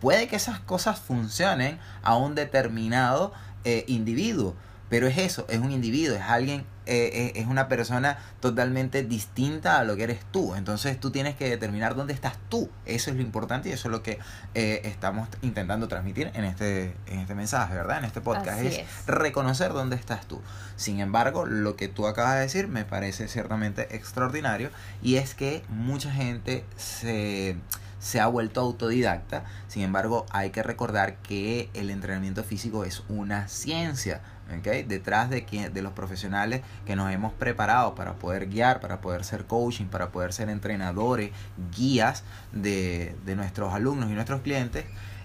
Puede 0.00 0.26
que 0.26 0.36
esas 0.36 0.58
cosas 0.58 0.98
funcionen 0.98 1.78
a 2.02 2.16
un 2.16 2.34
determinado 2.34 3.34
eh, 3.64 3.84
individuo, 3.86 4.56
pero 4.92 5.06
es 5.06 5.16
eso, 5.16 5.46
es 5.48 5.58
un 5.58 5.72
individuo, 5.72 6.14
es 6.14 6.20
alguien, 6.20 6.66
eh, 6.84 7.10
eh, 7.14 7.32
es 7.36 7.46
una 7.46 7.66
persona 7.66 8.18
totalmente 8.40 9.02
distinta 9.02 9.78
a 9.78 9.84
lo 9.84 9.96
que 9.96 10.02
eres 10.02 10.20
tú. 10.30 10.54
Entonces 10.54 11.00
tú 11.00 11.10
tienes 11.10 11.34
que 11.34 11.48
determinar 11.48 11.94
dónde 11.94 12.12
estás 12.12 12.34
tú. 12.50 12.68
Eso 12.84 13.08
es 13.08 13.16
lo 13.16 13.22
importante 13.22 13.70
y 13.70 13.72
eso 13.72 13.88
es 13.88 13.92
lo 13.92 14.02
que 14.02 14.18
eh, 14.52 14.82
estamos 14.84 15.30
intentando 15.40 15.88
transmitir 15.88 16.30
en 16.34 16.44
este, 16.44 16.94
en 17.06 17.20
este 17.20 17.34
mensaje, 17.34 17.74
¿verdad? 17.74 18.00
En 18.00 18.04
este 18.04 18.20
podcast. 18.20 18.60
Es, 18.60 18.84
reconocer 19.06 19.72
dónde 19.72 19.96
estás 19.96 20.26
tú. 20.26 20.42
Sin 20.76 21.00
embargo, 21.00 21.46
lo 21.46 21.74
que 21.74 21.88
tú 21.88 22.06
acabas 22.06 22.34
de 22.34 22.40
decir 22.40 22.68
me 22.68 22.84
parece 22.84 23.28
ciertamente 23.28 23.96
extraordinario 23.96 24.68
y 25.00 25.14
es 25.14 25.34
que 25.34 25.64
mucha 25.70 26.12
gente 26.12 26.66
se 26.76 27.56
se 28.02 28.20
ha 28.20 28.26
vuelto 28.26 28.60
autodidacta. 28.60 29.44
Sin 29.68 29.82
embargo, 29.82 30.26
hay 30.30 30.50
que 30.50 30.62
recordar 30.62 31.16
que 31.18 31.70
el 31.72 31.88
entrenamiento 31.88 32.42
físico 32.42 32.84
es 32.84 33.04
una 33.08 33.46
ciencia. 33.46 34.20
Detrás 34.60 35.30
de, 35.30 35.70
de 35.72 35.82
los 35.82 35.92
profesionales 35.92 36.62
que 36.86 36.96
nos 36.96 37.12
hemos 37.12 37.32
preparado 37.32 37.94
para 37.94 38.14
poder 38.14 38.48
guiar, 38.48 38.80
para 38.80 39.00
poder 39.00 39.24
ser 39.24 39.44
coaching, 39.46 39.86
para 39.86 40.10
poder 40.10 40.32
ser 40.32 40.48
entrenadores, 40.48 41.30
guías 41.76 42.24
de, 42.52 43.16
de 43.24 43.36
nuestros 43.36 43.72
alumnos 43.72 44.10
y 44.10 44.14
nuestros 44.14 44.42
clientes, 44.42 44.84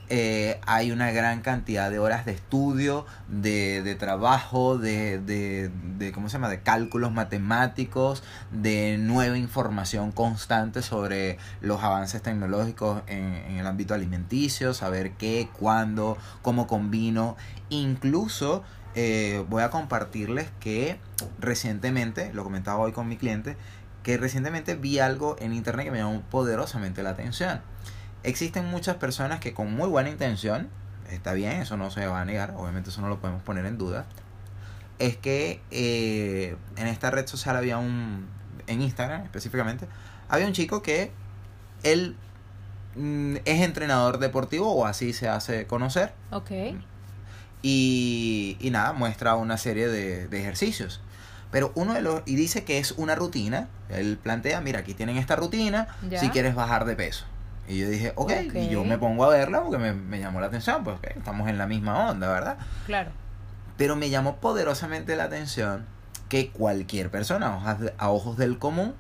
eh, 0.10 0.62
hay 0.65 0.91
una 0.91 1.12
gran 1.12 1.41
cantidad 1.41 1.91
de 1.91 2.00
horas 2.00 2.25
de 2.25 2.31
estudio, 2.31 3.05
de, 3.27 3.81
de 3.81 3.96
trabajo, 3.96 4.77
de, 4.77 5.19
de, 5.19 5.69
de, 5.98 6.13
¿cómo 6.13 6.29
se 6.29 6.34
llama? 6.34 6.48
de 6.48 6.62
cálculos 6.62 7.12
matemáticos, 7.12 8.24
de 8.51 8.98
nueva 8.98 9.38
información 9.38 10.13
constante 10.13 10.81
sobre 10.81 11.38
los 11.60 11.84
avances 11.84 12.22
tecnológicos 12.22 13.03
en, 13.07 13.34
en 13.34 13.57
el 13.57 13.67
ámbito 13.67 13.93
alimenticio, 13.93 14.74
saber 14.74 15.12
qué, 15.13 15.50
cuándo, 15.60 16.17
cómo 16.41 16.67
combino, 16.67 17.36
incluso 17.69 18.63
eh, 18.96 19.44
voy 19.50 19.63
a 19.63 19.70
compartirles 19.70 20.48
que 20.60 21.00
recientemente, 21.39 22.34
lo 22.34 22.44
comentaba 22.44 22.79
hoy 22.79 22.91
con 22.91 23.08
mi 23.08 23.17
cliente, 23.17 23.58
que 24.03 24.17
recientemente 24.17 24.75
vi 24.75 25.00
algo 25.00 25.36
en 25.39 25.53
internet 25.53 25.86
que 25.86 25.91
me 25.91 25.98
llamó 25.98 26.22
poderosamente 26.22 27.03
la 27.03 27.12
atención. 27.12 27.62
Existen 28.24 28.65
muchas 28.65 28.96
personas 28.96 29.39
que 29.39 29.53
con 29.53 29.74
muy 29.74 29.88
buena 29.88 30.10
intención, 30.10 30.70
está 31.10 31.34
bien, 31.34 31.62
eso 31.62 31.77
no 31.77 31.91
se 31.91 32.08
va 32.08 32.22
a 32.22 32.25
negar, 32.25 32.53
obviamente 32.58 32.89
eso 32.89 33.01
no 33.01 33.10
lo 33.10 33.20
podemos 33.20 33.44
poner 33.44 33.65
en 33.65 33.77
duda, 33.77 34.06
es 35.00 35.17
que 35.17 35.62
eh, 35.72 36.56
en 36.75 36.88
esta 36.88 37.12
red 37.12 37.27
social 37.27 37.56
había 37.56 37.77
un, 37.77 38.27
en 38.67 38.82
Instagram 38.82 39.24
específicamente, 39.24 39.88
había 40.29 40.48
un 40.48 40.53
chico 40.53 40.82
que 40.82 41.12
él 41.84 42.15
mm, 42.96 43.38
es 43.46 43.62
entrenador 43.62 44.20
deportivo 44.20 44.72
o 44.72 44.86
así 44.86 45.13
se 45.13 45.29
hace 45.29 45.67
conocer. 45.67 46.13
Ok. 46.32 46.51
Y, 47.69 48.57
y 48.62 48.69
nada, 48.71 48.93
muestra 48.93 49.36
una 49.36 49.57
serie 49.57 49.89
de, 49.89 50.27
de 50.29 50.39
ejercicios. 50.39 51.01
Pero 51.51 51.71
uno 51.75 51.93
de 51.93 52.01
los. 52.01 52.21
Y 52.25 52.36
dice 52.36 52.63
que 52.63 52.79
es 52.79 52.93
una 52.93 53.13
rutina. 53.15 53.67
Él 53.89 54.17
plantea: 54.21 54.62
mira, 54.62 54.79
aquí 54.79 54.93
tienen 54.93 55.17
esta 55.17 55.36
rutina 55.36 55.88
Ya. 56.09 56.19
si 56.19 56.29
quieres 56.29 56.55
bajar 56.55 56.86
de 56.86 56.95
peso. 56.95 57.25
Y 57.67 57.79
yo 57.79 57.89
dije, 57.89 58.13
ok, 58.15 58.31
Ok. 58.47 58.55
y 58.55 58.69
yo 58.69 58.86
me 58.86 58.97
pongo 58.97 59.25
a 59.25 59.29
verla 59.29 59.62
porque 59.62 59.77
me, 59.77 59.91
me 59.91 60.19
llamó 60.21 60.39
la 60.39 60.47
atención, 60.47 60.86
pues 60.86 60.95
ok, 61.00 61.07
estamos 61.17 61.50
en 61.50 61.57
la 61.57 61.67
misma 61.67 62.09
onda, 62.12 62.31
¿verdad? 62.31 62.57
Claro. 62.86 63.12
Pero 63.75 63.97
me 63.97 64.09
llamó 64.09 64.38
poderosamente 64.38 65.17
la 65.17 65.25
atención 65.25 65.86
que 66.29 66.50
cualquier 66.50 67.12
persona, 67.12 67.47
a 67.47 67.57
ojos, 67.57 67.79
de- 67.81 67.93
a 67.97 68.09
ojos 68.09 68.38
del 68.38 68.57
común, 68.57 68.93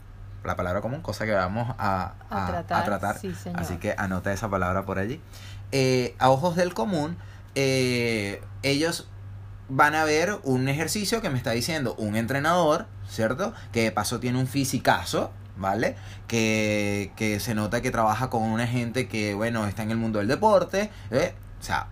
la 0.43 0.57
palabra 0.57 0.81
común, 0.81 1.01
cosa 1.01 1.25
que 1.25 1.31
vamos 1.31 1.73
a, 1.77 2.13
A 2.29 2.43
a- 2.43 2.47
tratar, 2.47 2.81
a 2.81 2.85
tratar, 2.85 3.17
sí, 3.19 3.33
señor. 3.33 3.61
así 3.61 3.77
que 3.77 3.95
anota 3.97 4.33
esa 4.33 4.49
palabra 4.49 4.85
por 4.85 4.99
allí, 4.99 5.21
eh, 5.71 6.13
a 6.19 6.29
ojos 6.29 6.57
del 6.57 6.73
común, 6.73 7.15
eh, 7.55 8.41
ellos 8.63 9.07
van 9.69 9.95
a 9.95 10.03
ver 10.03 10.39
un 10.43 10.67
ejercicio 10.69 11.21
que 11.21 11.29
me 11.29 11.37
está 11.37 11.51
diciendo 11.51 11.95
un 11.97 12.15
entrenador, 12.15 12.87
¿cierto? 13.09 13.53
Que 13.71 13.83
de 13.83 13.91
paso 13.91 14.19
tiene 14.19 14.39
un 14.39 14.47
fisicazo, 14.47 15.31
¿vale? 15.57 15.95
Que, 16.27 17.11
que 17.15 17.39
se 17.39 17.55
nota 17.55 17.81
que 17.81 17.91
trabaja 17.91 18.29
con 18.29 18.43
una 18.43 18.67
gente 18.67 19.07
que, 19.07 19.33
bueno, 19.33 19.67
está 19.67 19.83
en 19.83 19.91
el 19.91 19.97
mundo 19.97 20.19
del 20.19 20.27
deporte, 20.27 20.89
¿eh? 21.11 21.33
O 21.59 21.63
sea, 21.63 21.87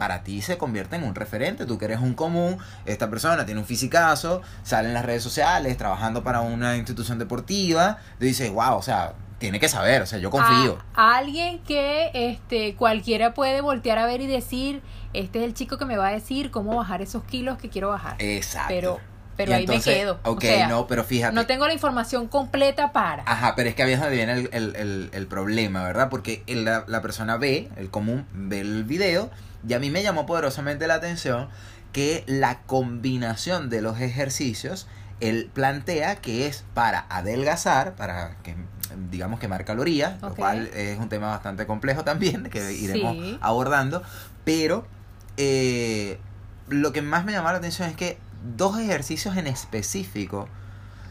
para 0.00 0.22
ti 0.24 0.40
se 0.40 0.56
convierte 0.56 0.96
en 0.96 1.04
un 1.04 1.14
referente, 1.14 1.66
tú 1.66 1.76
que 1.76 1.84
eres 1.84 2.00
un 2.00 2.14
común, 2.14 2.56
esta 2.86 3.10
persona 3.10 3.44
tiene 3.44 3.60
un 3.60 3.66
fisicazo, 3.66 4.40
sale 4.62 4.88
en 4.88 4.94
las 4.94 5.04
redes 5.04 5.22
sociales, 5.22 5.76
trabajando 5.76 6.24
para 6.24 6.40
una 6.40 6.78
institución 6.78 7.18
deportiva, 7.18 7.98
tú 8.18 8.24
dices, 8.24 8.50
wow, 8.50 8.76
o 8.76 8.82
sea, 8.82 9.12
tiene 9.40 9.58
que 9.58 9.68
saber, 9.68 10.02
o 10.02 10.06
sea, 10.06 10.20
yo 10.20 10.30
confío. 10.30 10.78
A, 10.94 11.14
a 11.14 11.18
alguien 11.18 11.58
que 11.60 12.10
este 12.14 12.76
cualquiera 12.76 13.34
puede 13.34 13.60
voltear 13.62 13.98
a 13.98 14.06
ver 14.06 14.20
y 14.20 14.28
decir, 14.28 14.82
este 15.14 15.40
es 15.40 15.44
el 15.46 15.54
chico 15.54 15.78
que 15.78 15.86
me 15.86 15.96
va 15.96 16.08
a 16.08 16.12
decir 16.12 16.52
cómo 16.52 16.76
bajar 16.76 17.02
esos 17.02 17.24
kilos 17.24 17.58
que 17.58 17.70
quiero 17.70 17.88
bajar. 17.88 18.14
Exacto. 18.20 18.68
Pero 18.68 19.00
pero 19.36 19.52
Y 19.52 19.54
ahí 19.54 19.60
entonces, 19.62 19.86
me 19.86 20.00
quedo. 20.00 20.20
Ok, 20.24 20.38
o 20.38 20.40
sea, 20.40 20.68
no, 20.68 20.86
pero 20.86 21.02
fíjate. 21.02 21.34
no 21.34 21.46
tengo 21.46 21.66
la 21.66 21.72
información 21.72 22.28
completa 22.28 22.92
para. 22.92 23.22
Ajá, 23.26 23.54
pero 23.56 23.70
es 23.70 23.74
que 23.74 23.82
ahí 23.82 23.92
es 23.92 23.98
donde 23.98 24.14
viene 24.14 24.32
el, 24.34 24.50
el, 24.52 24.76
el, 24.76 25.10
el 25.14 25.26
problema, 25.26 25.82
¿verdad? 25.82 26.10
Porque 26.10 26.42
la, 26.46 26.84
la 26.86 27.00
persona 27.00 27.38
ve, 27.38 27.70
el 27.76 27.88
común 27.88 28.26
ve 28.34 28.60
el 28.60 28.84
video, 28.84 29.30
y 29.66 29.72
a 29.72 29.78
mí 29.78 29.88
me 29.88 30.02
llamó 30.02 30.26
poderosamente 30.26 30.86
la 30.86 30.94
atención 30.94 31.48
que 31.92 32.22
la 32.26 32.60
combinación 32.64 33.70
de 33.70 33.80
los 33.80 33.98
ejercicios, 34.00 34.86
él 35.20 35.50
plantea 35.54 36.16
que 36.16 36.46
es 36.46 36.64
para 36.74 37.06
adelgazar, 37.08 37.94
para 37.96 38.36
que 38.42 38.56
digamos 39.10 39.40
quemar 39.40 39.64
calorías, 39.64 40.20
lo 40.22 40.34
cual 40.34 40.66
es 40.74 40.98
un 40.98 41.08
tema 41.08 41.28
bastante 41.28 41.66
complejo 41.66 42.04
también, 42.04 42.44
que 42.50 42.72
iremos 42.72 43.16
Sí. 43.16 43.38
abordando, 43.40 44.02
pero 44.44 44.86
eh, 45.36 46.18
lo 46.68 46.92
que 46.92 47.02
más 47.02 47.24
me 47.24 47.32
llamó 47.32 47.50
la 47.50 47.58
atención 47.58 47.88
es 47.88 47.96
que 47.96 48.18
dos 48.56 48.78
ejercicios 48.78 49.36
en 49.36 49.46
específico 49.46 50.48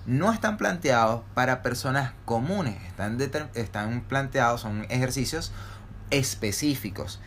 no 0.05 0.31
están 0.33 0.57
planteados 0.57 1.21
para 1.33 1.61
personas 1.61 2.13
comunes, 2.25 2.75
están, 2.87 3.17
están 3.53 4.01
planteados, 4.01 4.61
son 4.61 4.85
ejercicios 4.89 5.51
específicos. 6.09 7.19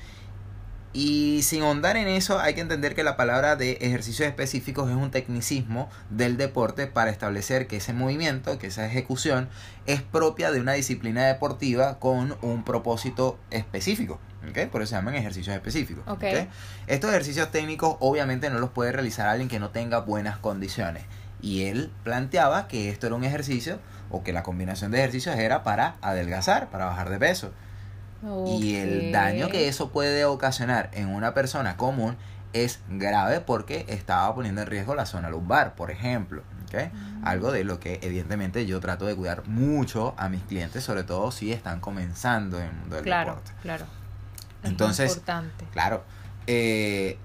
Y 0.94 1.40
sin 1.42 1.62
ahondar 1.62 1.96
en 1.96 2.06
eso, 2.06 2.38
hay 2.38 2.54
que 2.54 2.60
entender 2.60 2.94
que 2.94 3.02
la 3.02 3.16
palabra 3.16 3.56
de 3.56 3.72
ejercicios 3.80 4.28
específicos 4.28 4.90
es 4.90 4.96
un 4.96 5.10
tecnicismo 5.10 5.88
del 6.10 6.36
deporte 6.36 6.86
para 6.86 7.10
establecer 7.10 7.66
que 7.66 7.78
ese 7.78 7.94
movimiento, 7.94 8.58
que 8.58 8.66
esa 8.66 8.84
ejecución, 8.84 9.48
es 9.86 10.02
propia 10.02 10.50
de 10.50 10.60
una 10.60 10.72
disciplina 10.72 11.24
deportiva 11.24 11.98
con 11.98 12.36
un 12.42 12.62
propósito 12.62 13.38
específico. 13.50 14.20
Por 14.70 14.82
eso 14.82 14.90
se 14.90 14.96
llaman 14.96 15.14
ejercicios 15.14 15.54
específicos. 15.54 16.04
Estos 16.86 17.10
ejercicios 17.10 17.50
técnicos 17.50 17.96
obviamente 18.00 18.50
no 18.50 18.58
los 18.58 18.70
puede 18.70 18.92
realizar 18.92 19.28
alguien 19.28 19.48
que 19.48 19.60
no 19.60 19.70
tenga 19.70 20.00
buenas 20.00 20.36
condiciones. 20.38 21.04
Y 21.40 21.64
él 21.64 21.90
planteaba 22.04 22.68
que 22.68 22.90
esto 22.90 23.06
era 23.06 23.16
un 23.16 23.24
ejercicio 23.24 23.78
o 24.10 24.22
que 24.22 24.32
la 24.32 24.42
combinación 24.42 24.90
de 24.90 24.98
ejercicios 24.98 25.36
era 25.36 25.62
para 25.62 25.96
adelgazar, 26.02 26.68
para 26.70 26.84
bajar 26.84 27.08
de 27.08 27.18
peso. 27.18 27.52
Y 28.46 28.76
el 28.76 29.12
daño 29.12 29.48
que 29.48 29.68
eso 29.68 29.90
puede 29.90 30.24
ocasionar 30.24 30.90
en 30.92 31.08
una 31.08 31.34
persona 31.34 31.76
común 31.76 32.16
es 32.52 32.80
grave 32.88 33.40
porque 33.40 33.84
estaba 33.88 34.34
poniendo 34.34 34.60
en 34.62 34.66
riesgo 34.68 34.94
la 34.94 35.06
zona 35.06 35.30
lumbar, 35.30 35.74
por 35.74 35.90
ejemplo. 35.90 36.42
¿ok? 36.66 36.92
Mm. 36.92 37.26
Algo 37.26 37.50
de 37.50 37.64
lo 37.64 37.80
que 37.80 37.98
evidentemente 38.02 38.64
yo 38.66 38.78
trato 38.80 39.06
de 39.06 39.16
cuidar 39.16 39.46
mucho 39.48 40.14
a 40.16 40.28
mis 40.28 40.42
clientes, 40.42 40.84
sobre 40.84 41.02
todo 41.02 41.32
si 41.32 41.52
están 41.52 41.80
comenzando 41.80 42.58
en 42.58 42.66
el 42.66 42.72
mundo 42.72 42.96
del 42.96 43.04
Claro, 43.04 43.30
deporte. 43.32 43.52
claro. 43.62 43.84
Es 44.62 44.70
Entonces, 44.70 45.10
importante. 45.12 45.64
Claro. 45.72 46.04
Eh, 46.46 47.18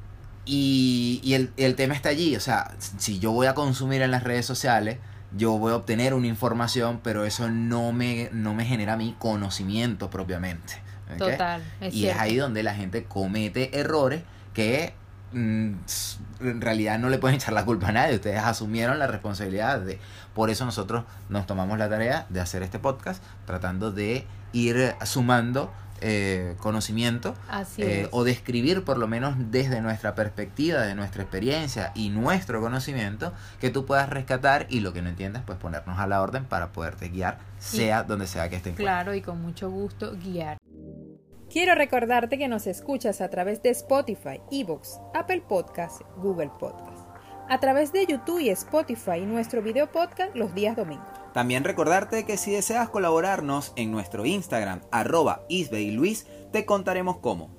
y 0.46 1.20
y 1.24 1.34
el, 1.34 1.51
el 1.58 1.75
tema 1.75 1.94
está 1.94 2.10
allí. 2.10 2.36
O 2.36 2.39
sea, 2.39 2.72
si 2.98 3.20
yo 3.20 3.32
voy 3.32 3.48
a 3.48 3.54
consumir 3.54 4.01
en 4.01 4.12
las 4.12 4.24
redes 4.24 4.46
sociales, 4.46 4.98
yo 5.36 5.58
voy 5.58 5.74
a 5.74 5.75
obtener 5.75 6.13
una 6.13 6.27
información, 6.27 7.01
pero 7.04 7.25
eso 7.25 7.50
no 7.50 7.92
me, 7.92 8.30
no 8.32 8.54
me 8.54 8.66
genera 8.66 8.96
mi 8.96 9.13
conocimiento 9.20 10.10
propiamente. 10.10 10.82
Total. 11.18 11.64
Es 11.80 11.94
y 11.94 12.00
cierto. 12.00 12.18
es 12.18 12.22
ahí 12.22 12.36
donde 12.38 12.64
la 12.64 12.74
gente 12.74 13.04
comete 13.04 13.80
errores 13.80 14.24
que 14.54 14.94
mm, 15.32 15.74
en 16.42 16.62
realidad 16.62 17.00
no 17.00 17.10
le 17.10 17.18
pueden 17.18 17.38
echar 17.38 17.54
la 17.54 17.66
culpa 17.66 17.90
a 17.90 17.92
nadie. 17.92 18.16
Ustedes 18.16 18.42
asumieron 18.42 19.00
la 19.00 19.08
responsabilidad 19.08 19.80
de... 19.80 20.00
Por 20.34 20.50
eso 20.50 20.66
nosotros 20.66 21.06
nos 21.30 21.48
tomamos 21.48 21.78
la 21.78 21.90
tarea 21.90 22.26
de 22.30 22.40
hacer 22.40 22.64
este 22.64 22.80
podcast, 22.80 23.24
tratando 23.46 23.92
de 23.92 24.26
ir 24.54 24.96
sumando 25.06 25.72
eh, 26.00 26.56
conocimiento 26.60 27.34
eh, 27.78 28.08
o 28.12 28.24
describir 28.24 28.84
por 28.84 29.00
lo 29.00 29.08
menos 29.08 29.34
desde 29.52 29.82
nuestra 29.82 30.14
perspectiva, 30.14 30.82
de 30.82 30.94
nuestra 30.94 31.24
experiencia 31.24 31.92
y 31.96 32.10
nuestro 32.10 32.62
conocimiento, 32.62 33.34
que 33.60 33.72
tú 33.72 33.88
puedas 33.88 34.08
rescatar 34.08 34.68
y 34.70 34.82
lo 34.82 34.94
que 34.94 35.02
no 35.02 35.10
entiendas, 35.10 35.42
pues 35.44 35.58
ponernos 35.58 35.98
a 35.98 36.06
la 36.06 36.22
orden 36.22 36.46
para 36.46 36.72
poderte 36.72 37.10
guiar, 37.10 37.40
sea 37.58 38.04
donde 38.04 38.28
sea 38.28 38.48
que 38.48 38.58
esté 38.58 38.74
Claro, 38.74 39.16
y 39.16 39.22
con 39.22 39.42
mucho 39.42 39.72
gusto 39.72 40.16
guiar. 40.24 40.58
Quiero 41.50 41.75
recordarte 41.75 42.38
que 42.38 42.50
nos 42.50 42.68
escuchas 42.68 43.22
a 43.22 43.30
través 43.30 43.63
de 43.63 43.70
Spotify, 43.70 44.42
Evox, 44.51 45.00
Apple 45.13 45.42
Podcast, 45.48 46.01
Google 46.18 46.51
Podcast. 46.60 47.08
A 47.50 47.60
través 47.62 47.94
de 47.94 48.06
YouTube 48.06 48.39
y 48.39 48.50
Spotify, 48.50 49.22
nuestro 49.22 49.62
video 49.62 49.89
podcast 49.89 50.36
los 50.36 50.54
días 50.54 50.75
domingos. 50.75 51.08
También 51.34 51.63
recordarte 51.63 52.25
que 52.25 52.36
si 52.36 52.51
deseas 52.51 52.89
colaborarnos 52.89 53.72
en 53.77 53.92
nuestro 53.92 54.25
Instagram, 54.25 54.82
arroba 54.92 55.46
isbeyluis, 55.48 56.27
te 56.51 56.66
contaremos 56.66 57.20
cómo. 57.20 57.56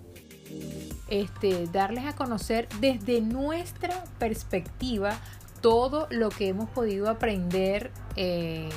este, 1.08 1.66
darles 1.68 2.04
a 2.04 2.14
conocer 2.14 2.68
desde 2.80 3.22
nuestra 3.22 4.04
perspectiva 4.18 5.18
todo 5.62 6.06
lo 6.10 6.28
que 6.28 6.48
hemos 6.48 6.68
podido 6.68 7.08
aprender 7.08 7.90
eh, 8.16 8.68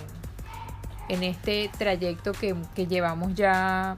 en 1.10 1.24
este 1.24 1.70
trayecto 1.77 2.32
que, 2.32 2.56
que 2.74 2.88
llevamos 2.88 3.36
ya 3.36 3.98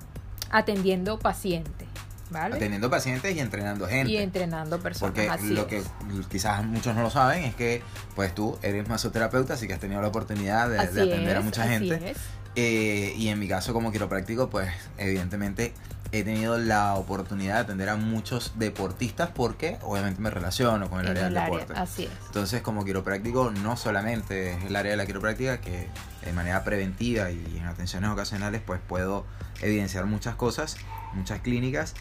atendiendo 0.53 1.19
pacientes, 1.19 1.87
¿vale? 2.29 2.55
Atendiendo 2.55 2.89
pacientes 2.89 3.35
y 3.35 3.39
entrenando 3.39 3.87
gente. 3.87 4.11
y 4.11 4.17
entrenando 4.17 4.79
personas. 4.79 5.11
Porque 5.11 5.29
así 5.29 5.49
lo 5.49 5.63
es. 5.63 5.67
que 5.67 5.83
quizás 6.29 6.63
muchos 6.63 6.95
no 6.95 7.01
lo 7.01 7.09
saben 7.09 7.43
es 7.43 7.55
que 7.55 7.81
pues 8.15 8.33
tú 8.33 8.57
eres 8.61 8.87
masoterapeuta, 8.87 9.55
así 9.55 9.67
que 9.67 9.73
has 9.73 9.79
tenido 9.79 10.01
la 10.01 10.07
oportunidad 10.07 10.69
de, 10.69 10.79
atender 10.79 11.35
a 11.35 11.41
mucha 11.41 11.67
gente. 11.67 12.13
Eh, 12.55 13.15
y 13.17 13.29
en 13.29 13.39
mi 13.39 13.47
caso 13.47 13.73
como 13.73 13.91
quiropráctico, 13.91 14.47
pues 14.49 14.69
evidentemente 14.99 15.73
he 16.13 16.23
tenido 16.23 16.59
la 16.59 16.93
oportunidad 16.93 17.55
de 17.55 17.59
atender 17.61 17.89
a 17.89 17.95
muchos 17.95 18.53
deportistas 18.59 19.29
porque 19.33 19.77
obviamente 19.81 20.21
me 20.21 20.29
relaciono 20.29 20.87
con 20.89 20.99
el 20.99 21.05
En 21.07 21.11
área 21.11 21.27
el 21.27 21.33
del 21.33 21.37
área, 21.43 21.59
deporte. 21.59 21.79
así 21.81 22.03
es. 22.03 22.09
Entonces 22.27 22.61
como 22.61 22.85
quiropráctico 22.85 23.49
no 23.51 23.75
solamente 23.77 24.51
es 24.53 24.63
el 24.65 24.75
área 24.75 24.91
de 24.91 24.97
la 24.97 25.05
quiropráctica 25.07 25.59
que 25.59 25.87
de 26.23 26.33
manera 26.33 26.63
preventiva 26.63 27.31
y 27.31 27.57
en 27.57 27.65
atenciones 27.65 28.11
ocasionales 28.11 28.61
pues 28.65 28.79
puedo 28.87 29.25
evidenciar 29.61 30.05
muchas 30.05 30.35
cosas, 30.35 30.77
muchas 31.13 31.39
clínicas, 31.39 31.95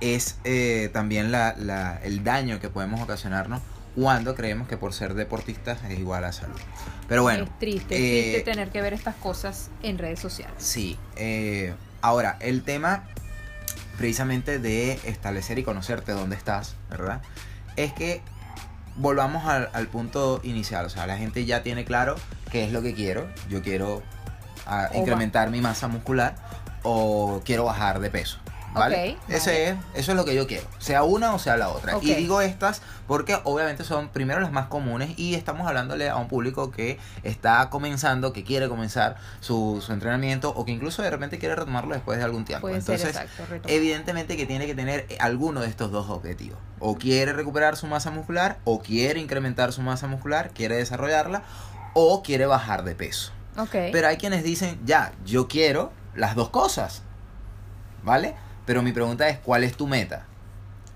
es 0.00 0.36
eh, 0.42 0.90
también 0.92 1.30
la, 1.30 1.54
la- 1.56 1.96
el 2.02 2.24
daño 2.24 2.58
que 2.58 2.68
podemos 2.70 3.00
ocasionarnos 3.00 3.60
cuando 3.94 4.34
creemos 4.34 4.66
que 4.66 4.76
por 4.76 4.92
ser 4.92 5.14
deportistas 5.14 5.78
es 5.88 5.96
igual 6.00 6.24
a 6.24 6.32
salud. 6.32 6.58
Pero 7.06 7.22
bueno, 7.22 7.44
es 7.44 7.58
triste, 7.60 7.94
eh, 7.94 8.32
triste 8.32 8.50
tener 8.50 8.70
que 8.70 8.82
ver 8.82 8.92
estas 8.94 9.14
cosas 9.14 9.70
en 9.84 9.98
redes 9.98 10.18
sociales. 10.18 10.54
Sí. 10.58 10.98
eh, 11.14 11.72
ahora, 12.02 12.36
el 12.40 12.64
tema 12.64 13.04
precisamente 13.96 14.58
de 14.58 14.92
establecer 15.04 15.58
y 15.58 15.62
conocerte 15.62 16.12
dónde 16.12 16.36
estás, 16.36 16.76
¿verdad? 16.90 17.22
Es 17.76 17.92
que 17.92 18.22
volvamos 18.96 19.44
al, 19.46 19.70
al 19.72 19.86
punto 19.88 20.40
inicial. 20.42 20.86
O 20.86 20.90
sea, 20.90 21.06
la 21.06 21.16
gente 21.16 21.44
ya 21.44 21.62
tiene 21.62 21.84
claro 21.84 22.16
qué 22.50 22.64
es 22.64 22.72
lo 22.72 22.82
que 22.82 22.94
quiero. 22.94 23.28
Yo 23.48 23.62
quiero 23.62 24.02
ah, 24.66 24.88
incrementar 24.94 25.50
mi 25.50 25.60
masa 25.60 25.88
muscular 25.88 26.36
o 26.82 27.40
quiero 27.44 27.64
bajar 27.64 27.98
de 28.00 28.10
peso, 28.10 28.38
¿Vale? 28.74 29.12
Ok, 29.12 29.30
Ese 29.30 29.50
vale. 29.50 29.68
es, 29.94 30.00
eso 30.02 30.12
es 30.12 30.16
lo 30.16 30.24
que 30.24 30.34
yo 30.34 30.46
quiero, 30.46 30.66
sea 30.78 31.04
una 31.04 31.34
o 31.34 31.38
sea 31.38 31.56
la 31.56 31.68
otra. 31.68 31.98
Y 32.02 32.14
digo 32.14 32.40
estas 32.40 32.82
porque 33.06 33.38
obviamente 33.44 33.84
son 33.84 34.08
primero 34.08 34.40
las 34.40 34.50
más 34.50 34.66
comunes 34.66 35.16
y 35.16 35.34
estamos 35.34 35.66
hablándole 35.66 36.08
a 36.08 36.16
un 36.16 36.28
público 36.28 36.70
que 36.70 36.98
está 37.22 37.70
comenzando, 37.70 38.32
que 38.32 38.44
quiere 38.44 38.68
comenzar 38.68 39.16
su, 39.40 39.82
su 39.84 39.92
entrenamiento 39.92 40.50
o 40.50 40.64
que 40.64 40.72
incluso 40.72 41.02
de 41.02 41.10
repente 41.10 41.38
quiere 41.38 41.54
retomarlo 41.54 41.94
después 41.94 42.18
de 42.18 42.24
algún 42.24 42.44
tiempo. 42.44 42.62
Puede 42.62 42.78
Entonces, 42.78 43.08
exacto. 43.08 43.44
evidentemente 43.68 44.36
que 44.36 44.46
tiene 44.46 44.66
que 44.66 44.74
tener 44.74 45.06
alguno 45.20 45.60
de 45.60 45.68
estos 45.68 45.90
dos 45.90 46.10
objetivos. 46.10 46.58
O 46.80 46.96
quiere 46.96 47.32
recuperar 47.32 47.76
su 47.76 47.86
masa 47.86 48.10
muscular, 48.10 48.58
o 48.64 48.80
quiere 48.80 49.20
incrementar 49.20 49.72
su 49.72 49.82
masa 49.82 50.06
muscular, 50.06 50.50
quiere 50.50 50.76
desarrollarla, 50.76 51.42
o 51.94 52.22
quiere 52.22 52.46
bajar 52.46 52.84
de 52.84 52.94
peso. 52.94 53.32
Ok. 53.56 53.70
Pero 53.92 54.08
hay 54.08 54.16
quienes 54.16 54.42
dicen, 54.42 54.78
ya, 54.84 55.12
yo 55.24 55.48
quiero 55.48 55.92
las 56.14 56.34
dos 56.34 56.50
cosas. 56.50 57.02
¿Vale? 58.02 58.34
Pero 58.66 58.82
mi 58.82 58.92
pregunta 58.92 59.28
es, 59.28 59.38
¿cuál 59.38 59.64
es 59.64 59.76
tu 59.76 59.86
meta? 59.86 60.26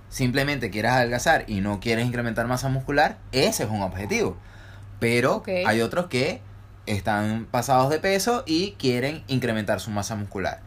Simplemente 0.09 0.71
quieres 0.71 0.93
adelgazar 0.93 1.45
y 1.49 1.61
no 1.61 1.81
quieres 1.81 2.07
incrementar 2.07 2.47
masa 2.47 2.69
muscular, 2.69 3.19
ese 3.33 3.65
es 3.65 3.71
un 3.71 3.83
objetivo. 3.83 4.37
Pero 5.01 5.43
hay 5.67 5.81
otros 5.83 6.07
que 6.07 6.41
están 6.87 7.47
pasados 7.51 7.91
de 7.91 7.99
peso 7.99 8.43
y 8.47 8.73
quieren 8.79 9.23
incrementar 9.29 9.81
su 9.81 9.91
masa 9.91 10.17
muscular. 10.17 10.61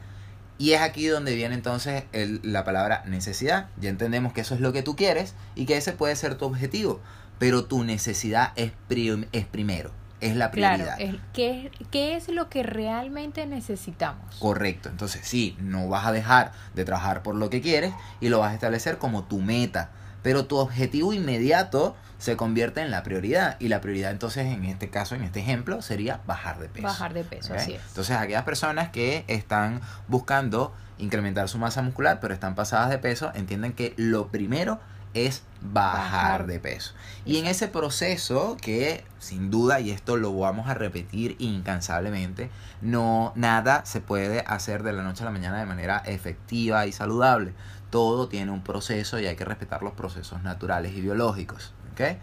Y 0.59 0.73
es 0.73 0.81
aquí 0.81 1.07
donde 1.07 1.33
viene 1.35 1.55
entonces 1.55 2.03
el- 2.11 2.39
la 2.43 2.63
palabra 2.63 3.01
necesidad. 3.07 3.69
Ya 3.79 3.89
entendemos 3.89 4.31
que 4.31 4.41
eso 4.41 4.53
es 4.53 4.61
lo 4.61 4.71
que 4.73 4.83
tú 4.83 4.95
quieres 4.95 5.33
y 5.55 5.65
que 5.65 5.75
ese 5.77 5.93
puede 5.93 6.15
ser 6.15 6.35
tu 6.35 6.45
objetivo. 6.45 7.01
Pero 7.39 7.65
tu 7.65 7.83
necesidad 7.83 8.51
es, 8.55 8.71
prim- 8.87 9.25
es 9.31 9.47
primero, 9.47 9.89
es 10.21 10.35
la 10.35 10.51
claro, 10.51 10.83
prioridad. 10.85 11.01
es- 11.01 11.21
¿qué, 11.33 11.71
¿qué 11.91 12.15
es 12.15 12.29
lo 12.29 12.49
que 12.49 12.63
realmente 12.63 13.45
necesitamos? 13.47 14.35
Correcto. 14.39 14.89
Entonces, 14.89 15.21
sí, 15.27 15.57
no 15.59 15.87
vas 15.89 16.05
a 16.05 16.11
dejar 16.11 16.51
de 16.73 16.85
trabajar 16.85 17.23
por 17.23 17.35
lo 17.35 17.49
que 17.49 17.61
quieres 17.61 17.93
y 18.19 18.29
lo 18.29 18.39
vas 18.39 18.51
a 18.51 18.53
establecer 18.53 18.97
como 18.97 19.23
tu 19.23 19.39
meta. 19.39 19.89
Pero 20.23 20.45
tu 20.45 20.57
objetivo 20.57 21.13
inmediato 21.13 21.95
se 22.19 22.37
convierte 22.37 22.81
en 22.81 22.91
la 22.91 23.01
prioridad. 23.01 23.57
Y 23.59 23.69
la 23.69 23.81
prioridad, 23.81 24.11
entonces, 24.11 24.45
en 24.45 24.65
este 24.65 24.89
caso, 24.91 25.15
en 25.15 25.23
este 25.23 25.39
ejemplo, 25.39 25.81
sería 25.81 26.21
bajar 26.27 26.59
de 26.59 26.69
peso. 26.69 26.85
Bajar 26.85 27.13
de 27.15 27.23
peso, 27.23 27.55
así 27.55 27.73
es. 27.73 27.81
Entonces, 27.87 28.15
aquellas 28.15 28.43
personas 28.43 28.89
que 28.89 29.25
están 29.27 29.81
buscando 30.07 30.73
incrementar 30.99 31.49
su 31.49 31.57
masa 31.57 31.81
muscular, 31.81 32.19
pero 32.19 32.35
están 32.35 32.53
pasadas 32.53 32.91
de 32.91 32.99
peso, 32.99 33.31
entienden 33.33 33.73
que 33.73 33.95
lo 33.97 34.27
primero 34.27 34.79
es 35.15 35.41
bajar, 35.61 36.47
de 36.47 36.59
peso. 36.59 36.93
Y 37.25 37.37
en 37.37 37.47
ese 37.47 37.67
proceso 37.67 38.57
que 38.59 39.03
sin 39.21 39.51
duda, 39.51 39.79
y 39.79 39.91
esto 39.91 40.17
lo 40.17 40.35
vamos 40.35 40.67
a 40.67 40.73
repetir 40.73 41.35
incansablemente, 41.39 42.49
no 42.81 43.33
nada 43.35 43.85
se 43.85 44.01
puede 44.01 44.43
hacer 44.47 44.81
de 44.83 44.93
la 44.93 45.03
noche 45.03 45.21
a 45.21 45.25
la 45.25 45.31
mañana 45.31 45.59
de 45.59 45.65
manera 45.67 46.01
efectiva 46.05 46.87
y 46.87 46.91
saludable. 46.91 47.53
Todo 47.91 48.27
tiene 48.27 48.51
un 48.51 48.63
proceso 48.63 49.19
y 49.19 49.27
hay 49.27 49.35
que 49.35 49.45
respetar 49.45 49.83
los 49.83 49.93
procesos 49.93 50.41
naturales 50.41 50.93
y 50.93 51.01
biológicos. 51.01 51.73
¿ok? 51.93 52.17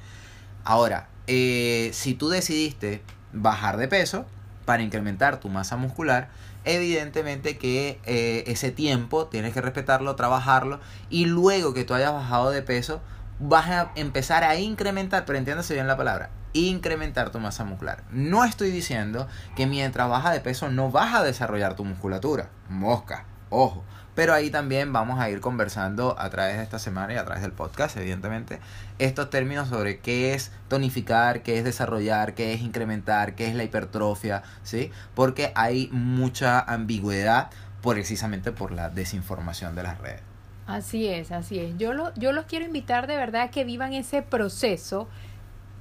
Ahora, 0.64 1.08
eh, 1.28 1.90
si 1.92 2.14
tú 2.14 2.28
decidiste 2.28 3.02
bajar 3.32 3.76
de 3.76 3.86
peso 3.86 4.26
para 4.64 4.82
incrementar 4.82 5.38
tu 5.38 5.48
masa 5.48 5.76
muscular, 5.76 6.30
evidentemente 6.64 7.58
que 7.58 8.00
eh, 8.04 8.44
ese 8.48 8.72
tiempo 8.72 9.26
tienes 9.26 9.54
que 9.54 9.60
respetarlo, 9.60 10.16
trabajarlo 10.16 10.80
y 11.10 11.26
luego 11.26 11.74
que 11.74 11.84
tú 11.84 11.94
hayas 11.94 12.12
bajado 12.12 12.50
de 12.50 12.62
peso 12.62 13.00
vas 13.40 13.68
a 13.68 13.92
empezar 13.94 14.44
a 14.44 14.56
incrementar, 14.56 15.24
pero 15.24 15.38
entiéndase 15.38 15.74
bien 15.74 15.86
la 15.86 15.96
palabra, 15.96 16.30
incrementar 16.52 17.30
tu 17.30 17.38
masa 17.38 17.64
muscular. 17.64 18.04
No 18.10 18.44
estoy 18.44 18.70
diciendo 18.70 19.28
que 19.56 19.66
mientras 19.66 20.08
bajas 20.08 20.32
de 20.32 20.40
peso 20.40 20.68
no 20.68 20.90
vas 20.90 21.14
a 21.14 21.22
desarrollar 21.22 21.76
tu 21.76 21.84
musculatura, 21.84 22.48
mosca, 22.68 23.24
ojo. 23.50 23.84
Pero 24.14 24.34
ahí 24.34 24.50
también 24.50 24.92
vamos 24.92 25.20
a 25.20 25.30
ir 25.30 25.40
conversando 25.40 26.16
a 26.18 26.28
través 26.28 26.56
de 26.56 26.64
esta 26.64 26.80
semana 26.80 27.14
y 27.14 27.16
a 27.16 27.24
través 27.24 27.40
del 27.40 27.52
podcast, 27.52 27.96
evidentemente, 27.96 28.58
estos 28.98 29.30
términos 29.30 29.68
sobre 29.68 30.00
qué 30.00 30.34
es 30.34 30.50
tonificar, 30.66 31.44
qué 31.44 31.56
es 31.58 31.64
desarrollar, 31.64 32.34
qué 32.34 32.52
es 32.52 32.60
incrementar, 32.60 33.36
qué 33.36 33.46
es 33.46 33.54
la 33.54 33.62
hipertrofia, 33.62 34.42
¿sí? 34.64 34.90
Porque 35.14 35.52
hay 35.54 35.88
mucha 35.92 36.58
ambigüedad 36.58 37.50
precisamente 37.80 38.50
por 38.50 38.72
la 38.72 38.90
desinformación 38.90 39.76
de 39.76 39.84
las 39.84 39.98
redes. 39.98 40.27
Así 40.68 41.08
es, 41.08 41.32
así 41.32 41.58
es. 41.58 41.78
Yo, 41.78 41.94
lo, 41.94 42.14
yo 42.16 42.32
los 42.32 42.44
quiero 42.44 42.66
invitar 42.66 43.06
de 43.06 43.16
verdad 43.16 43.42
a 43.44 43.50
que 43.50 43.64
vivan 43.64 43.94
ese 43.94 44.20
proceso 44.20 45.08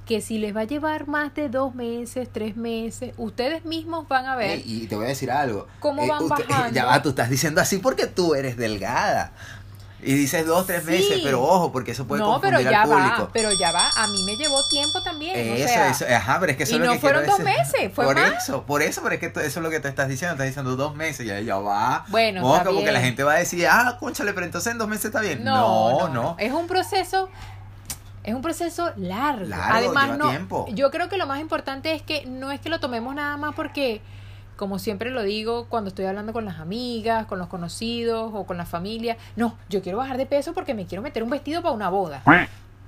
que 0.06 0.22
si 0.22 0.38
les 0.38 0.56
va 0.56 0.62
a 0.62 0.64
llevar 0.64 1.06
más 1.06 1.34
de 1.34 1.50
dos 1.50 1.74
meses, 1.74 2.30
tres 2.32 2.56
meses, 2.56 3.12
ustedes 3.18 3.66
mismos 3.66 4.08
van 4.08 4.24
a 4.24 4.34
ver 4.34 4.62
y 4.64 4.86
te 4.86 4.96
voy 4.96 5.04
a 5.04 5.08
decir 5.08 5.30
algo. 5.30 5.66
Eh, 5.68 5.72
cómo 5.80 6.06
van 6.06 6.26
bajando. 6.28 6.74
Ya 6.74 6.86
va, 6.86 7.02
tú 7.02 7.10
estás 7.10 7.28
diciendo 7.28 7.60
así 7.60 7.76
porque 7.76 8.06
tú 8.06 8.34
eres 8.34 8.56
delgada. 8.56 9.32
Y 10.00 10.14
dices 10.14 10.46
dos, 10.46 10.64
tres 10.66 10.84
Sí. 10.84 10.90
meses, 10.92 11.20
pero 11.24 11.42
ojo, 11.42 11.72
porque 11.72 11.90
eso 11.90 12.06
puede 12.06 12.20
no, 12.22 12.40
pero 12.40 12.58
confundir 12.58 12.70
ya 12.70 12.82
al 12.82 12.88
público. 12.88 13.22
va, 13.24 13.30
pero 13.32 13.52
ya 13.52 13.72
va. 13.72 13.90
A 13.96 14.06
mí 14.06 14.22
me 14.22 14.36
llevó 14.36 14.62
tiempo 14.68 15.02
también. 15.02 15.34
o 15.36 15.54
Eso, 15.56 15.68
sea, 15.68 15.90
eso, 15.90 16.04
ajá, 16.08 16.38
pero 16.38 16.52
es 16.52 16.56
que 16.56 16.62
eso 16.62 16.72
y 16.72 16.74
es 16.76 16.80
lo 16.80 16.86
no 16.86 16.92
que 16.92 16.98
fueron 17.00 17.26
dos 17.26 17.38
decir. 17.38 17.44
meses, 17.58 17.92
fue 17.94 18.04
por 18.04 18.14
más. 18.14 18.42
eso, 18.44 18.62
por 18.62 18.82
eso, 18.82 19.00
pero 19.02 19.14
es 19.16 19.20
que 19.20 19.26
eso 19.26 19.40
es 19.40 19.56
lo 19.56 19.70
que 19.70 19.80
te 19.80 19.88
estás 19.88 20.08
diciendo, 20.08 20.34
estás 20.34 20.46
diciendo 20.46 20.76
dos 20.76 20.94
meses, 20.94 21.26
ya, 21.26 21.40
ya 21.40 21.56
va. 21.56 22.04
Bueno, 22.08 22.54
está 22.56 22.70
porque 22.70 22.92
la 22.92 23.00
gente 23.00 23.24
va 23.24 23.32
a 23.32 23.38
decir, 23.38 23.66
ah, 23.68 23.96
conchale, 23.98 24.32
pero 24.34 24.46
entonces 24.46 24.70
en 24.70 24.78
dos 24.78 24.86
meses 24.88 25.06
está 25.06 25.20
bien. 25.20 25.42
No, 25.42 25.98
no, 25.98 26.08
no. 26.08 26.36
Es 26.38 26.52
un 26.52 26.68
proceso, 26.68 27.28
es 28.22 28.34
un 28.34 28.42
proceso 28.42 28.92
largo. 28.96 29.46
Largo, 29.46 29.74
Además, 29.78 30.16
no, 30.16 30.28
tiempo. 30.30 30.66
yo 30.70 30.92
creo 30.92 31.08
que 31.08 31.16
lo 31.16 31.26
más 31.26 31.40
importante 31.40 31.92
es 31.94 32.02
que 32.02 32.24
no 32.26 32.52
es 32.52 32.60
que 32.60 32.68
lo 32.68 32.78
tomemos 32.78 33.16
nada 33.16 33.36
más 33.36 33.52
porque, 33.56 34.00
como 34.58 34.80
siempre 34.80 35.10
lo 35.10 35.22
digo 35.22 35.66
cuando 35.68 35.88
estoy 35.88 36.04
hablando 36.04 36.32
con 36.32 36.44
las 36.44 36.58
amigas, 36.58 37.26
con 37.26 37.38
los 37.38 37.46
conocidos 37.46 38.32
o 38.34 38.44
con 38.44 38.56
la 38.56 38.66
familia, 38.66 39.16
no, 39.36 39.56
yo 39.70 39.80
quiero 39.82 39.98
bajar 39.98 40.16
de 40.18 40.26
peso 40.26 40.52
porque 40.52 40.74
me 40.74 40.84
quiero 40.84 41.00
meter 41.00 41.22
un 41.22 41.30
vestido 41.30 41.62
para 41.62 41.72
una 41.72 41.88
boda. 41.88 42.22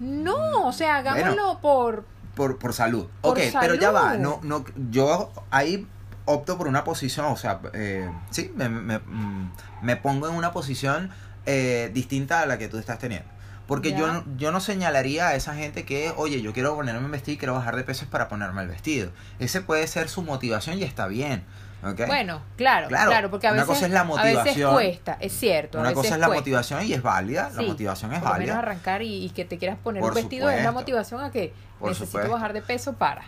No, 0.00 0.66
o 0.66 0.72
sea, 0.72 0.96
hagámoslo 0.96 1.61
por 1.62 2.04
Por, 2.35 2.59
por 2.59 2.72
salud. 2.72 3.06
Por 3.20 3.38
ok, 3.38 3.44
pero 3.61 3.74
ya 3.76 3.92
va. 3.92 4.16
No, 4.16 4.40
no, 4.42 4.64
yo 4.90 5.30
ahí 5.50 5.87
opto 6.24 6.59
por 6.59 6.66
una 6.66 6.83
posición, 6.83 7.26
o 7.26 7.37
sea, 7.37 7.61
eh, 7.72 8.11
sí, 8.30 8.52
me, 8.56 8.68
me, 8.68 8.98
mm, 8.98 9.52
me 9.83 9.96
pongo 9.96 10.28
en 10.28 10.35
una 10.35 10.52
posición 10.52 11.11
eh, 11.46 11.90
distinta 11.94 12.40
a 12.40 12.46
la 12.46 12.59
que 12.59 12.66
tú 12.66 12.78
estás 12.78 12.98
teniendo. 12.98 13.28
Porque 13.70 13.92
yo, 13.94 14.12
no- 14.12 14.24
yo 14.37 14.52
no 14.52 14.61
señalaría 14.61 15.28
a 15.28 15.35
esa 15.37 15.54
gente 15.54 15.85
que, 15.87 16.12
oye, 16.16 16.42
yo 16.42 16.52
quiero 16.52 16.74
ponerme 16.74 17.04
un 17.06 17.11
vestido 17.11 17.35
y 17.37 17.38
quiero 17.38 17.54
bajar 17.54 17.76
de 17.76 17.85
peso 17.85 18.04
es 18.04 18.11
para 18.11 18.28
ponerme 18.28 18.61
el 18.62 18.68
vestido. 18.68 19.11
Ese 19.38 19.62
puede 19.62 19.87
ser 19.87 20.09
su 20.11 20.22
motivación 20.22 20.76
y 20.78 20.83
está 20.83 21.06
bien. 21.06 21.44
Bueno, 21.83 22.42
claro, 22.59 22.88
Claro, 22.88 23.11
claro, 23.11 23.30
porque 23.30 23.46
a 23.46 23.52
una 23.52 23.62
veces, 23.62 23.74
cosa 23.76 23.87
es 23.87 23.92
la 23.92 24.00
a 24.00 24.04
veces 24.04 24.24
motivación. 24.35 24.72
cuesta, 24.74 25.16
es 25.18 25.33
cierto. 25.33 25.80
Una 25.80 25.94
cosa 25.94 26.14
es 26.14 26.20
la 26.20 26.26
cuesta. 26.26 26.40
motivación 26.42 26.85
y 26.85 26.92
es 26.92 27.00
válida. 27.02 27.50
La 27.54 27.62
motivación 27.62 28.12
es 28.12 28.18
por 28.18 28.28
lo 28.28 28.35
menos 28.35 28.48
válida. 28.48 28.59
arrancar 28.59 29.00
y, 29.02 29.24
y 29.24 29.30
que 29.30 29.46
te 29.46 29.56
quieras 29.56 29.78
poner 29.83 30.00
Por 30.02 30.11
un 30.11 30.16
vestido 30.16 30.50
es 30.50 30.62
la 30.62 30.72
motivación 30.72 31.22
a 31.22 31.30
que 31.30 31.54
necesito 31.80 32.06
supuesto. 32.06 32.30
bajar 32.33 32.52
de 32.52 32.61
peso 32.61 32.92
para. 32.94 33.22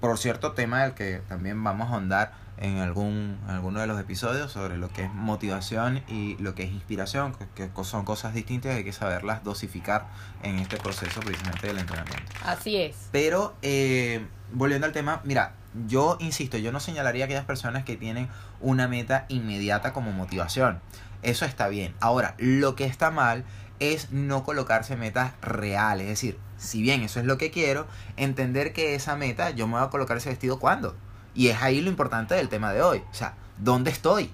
Por 0.00 0.18
cierto 0.18 0.52
tema 0.52 0.82
del 0.82 0.94
que 0.94 1.22
también 1.28 1.62
vamos 1.62 1.88
a 1.88 1.94
ahondar 1.94 2.32
en 2.60 2.78
algún 2.78 3.38
en 3.44 3.50
alguno 3.50 3.80
de 3.80 3.86
los 3.86 4.00
episodios 4.00 4.50
sobre 4.50 4.76
lo 4.78 4.88
que 4.88 5.04
es 5.04 5.12
motivación 5.12 6.02
y 6.08 6.36
lo 6.38 6.54
que 6.54 6.64
es 6.64 6.72
inspiración, 6.72 7.34
que, 7.54 7.70
que 7.70 7.84
son 7.84 8.04
cosas 8.04 8.34
distintas 8.34 8.72
y 8.72 8.78
hay 8.78 8.84
que 8.84 8.92
saberlas 8.92 9.44
dosificar 9.44 10.08
en 10.42 10.58
este 10.58 10.76
proceso 10.76 11.20
precisamente 11.20 11.68
del 11.68 11.78
entrenamiento. 11.78 12.32
Así 12.44 12.76
es. 12.76 12.96
Pero 13.12 13.54
eh, 13.62 14.26
volviendo 14.52 14.86
al 14.86 14.92
tema, 14.92 15.20
mira, 15.24 15.54
yo 15.86 16.16
insisto, 16.20 16.58
yo 16.58 16.72
no 16.72 16.80
señalaría 16.80 17.24
a 17.24 17.26
aquellas 17.26 17.44
personas 17.44 17.84
que 17.84 17.96
tienen 17.96 18.28
una 18.60 18.88
meta 18.88 19.26
inmediata 19.28 19.92
como 19.92 20.10
motivación. 20.12 20.80
Eso 21.22 21.44
está 21.44 21.68
bien. 21.68 21.94
Ahora, 22.00 22.34
lo 22.38 22.74
que 22.74 22.84
está 22.84 23.10
mal 23.10 23.44
es 23.80 24.10
no 24.10 24.44
colocarse 24.44 24.96
metas 24.96 25.32
reales. 25.40 26.04
Es 26.04 26.10
decir, 26.10 26.38
si 26.56 26.82
bien 26.82 27.02
eso 27.02 27.20
es 27.20 27.26
lo 27.26 27.38
que 27.38 27.50
quiero, 27.50 27.86
entender 28.16 28.72
que 28.72 28.94
esa 28.94 29.16
meta 29.16 29.50
yo 29.50 29.66
me 29.66 29.74
voy 29.74 29.82
a 29.82 29.90
colocar 29.90 30.16
ese 30.16 30.30
vestido 30.30 30.58
cuándo. 30.58 30.96
Y 31.34 31.48
es 31.48 31.62
ahí 31.62 31.80
lo 31.80 31.90
importante 31.90 32.34
del 32.34 32.48
tema 32.48 32.72
de 32.72 32.82
hoy. 32.82 33.02
O 33.10 33.14
sea, 33.14 33.34
¿dónde 33.58 33.90
estoy? 33.90 34.30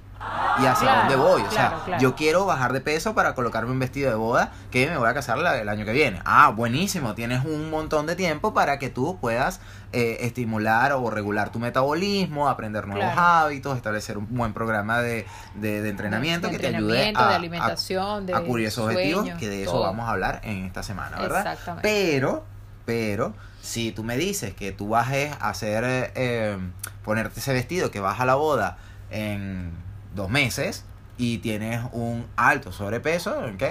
Y 0.62 0.66
hacia 0.66 0.86
Claro, 0.88 0.98
dónde 1.00 1.16
voy. 1.16 1.42
O 1.42 1.46
claro, 1.48 1.76
sea, 1.76 1.84
claro. 1.84 2.00
yo 2.02 2.14
quiero 2.14 2.46
bajar 2.46 2.72
de 2.72 2.80
peso 2.80 3.12
para 3.14 3.34
colocarme 3.34 3.72
un 3.72 3.78
vestido 3.80 4.08
de 4.08 4.16
boda 4.16 4.52
que 4.70 4.88
me 4.88 4.96
voy 4.96 5.08
a 5.08 5.14
casar 5.14 5.36
la- 5.38 5.58
el 5.60 5.68
año 5.68 5.84
que 5.84 5.92
viene. 5.92 6.20
Ah, 6.24 6.50
buenísimo. 6.50 7.14
Tienes 7.14 7.44
un 7.44 7.70
montón 7.70 8.06
de 8.06 8.14
tiempo 8.16 8.54
para 8.54 8.78
que 8.78 8.88
tú 8.88 9.18
puedas 9.20 9.60
eh, 9.92 10.18
estimular 10.26 10.92
o 10.92 11.08
regular 11.10 11.50
tu 11.50 11.58
metabolismo, 11.60 12.48
aprender 12.48 12.86
nuevos 12.88 13.12
hábitos, 13.16 13.76
establecer 13.76 14.16
un 14.18 14.26
buen 14.30 14.52
programa 14.52 15.00
de, 15.00 15.26
de- 15.54 15.82
de 15.82 15.88
entrenamiento 15.88 16.48
De 16.48 16.52
que 16.54 16.58
te 16.58 16.74
ayude 16.76 17.08
a, 17.14 17.26
de 17.28 17.32
a- 17.32 17.36
alimentación, 17.36 18.26
de 18.26 18.34
a 18.34 18.40
cubrir 18.40 18.66
esos 18.68 18.86
objetivos, 18.86 19.28
que 19.38 19.48
de 19.48 19.62
eso 19.62 19.72
todo. 19.72 19.82
vamos 19.82 20.08
a 20.08 20.12
hablar 20.12 20.40
en 20.44 20.64
esta 20.64 20.82
semana, 20.82 21.18
¿verdad? 21.18 21.40
Exactamente. 21.52 21.88
Pero, 21.88 22.44
pero, 22.84 23.34
si 23.62 23.92
tú 23.92 24.02
me 24.04 24.16
dices 24.16 24.52
que 24.54 24.72
tú 24.72 24.88
vas 24.88 25.08
a 25.40 25.48
hacer, 25.48 25.84
eh, 25.84 26.12
eh, 26.14 26.58
ponerte 27.04 27.38
ese 27.40 27.52
vestido 27.52 27.90
que 27.90 28.00
vas 28.00 28.18
a 28.20 28.24
la 28.24 28.34
boda 28.36 28.78
en 29.10 29.72
dos 30.14 30.30
meses 30.30 30.84
y 31.18 31.38
tienes 31.38 31.80
un 31.92 32.26
alto 32.36 32.72
sobrepeso, 32.72 33.38
¿ok? 33.38 33.62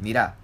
Mira, 0.00 0.34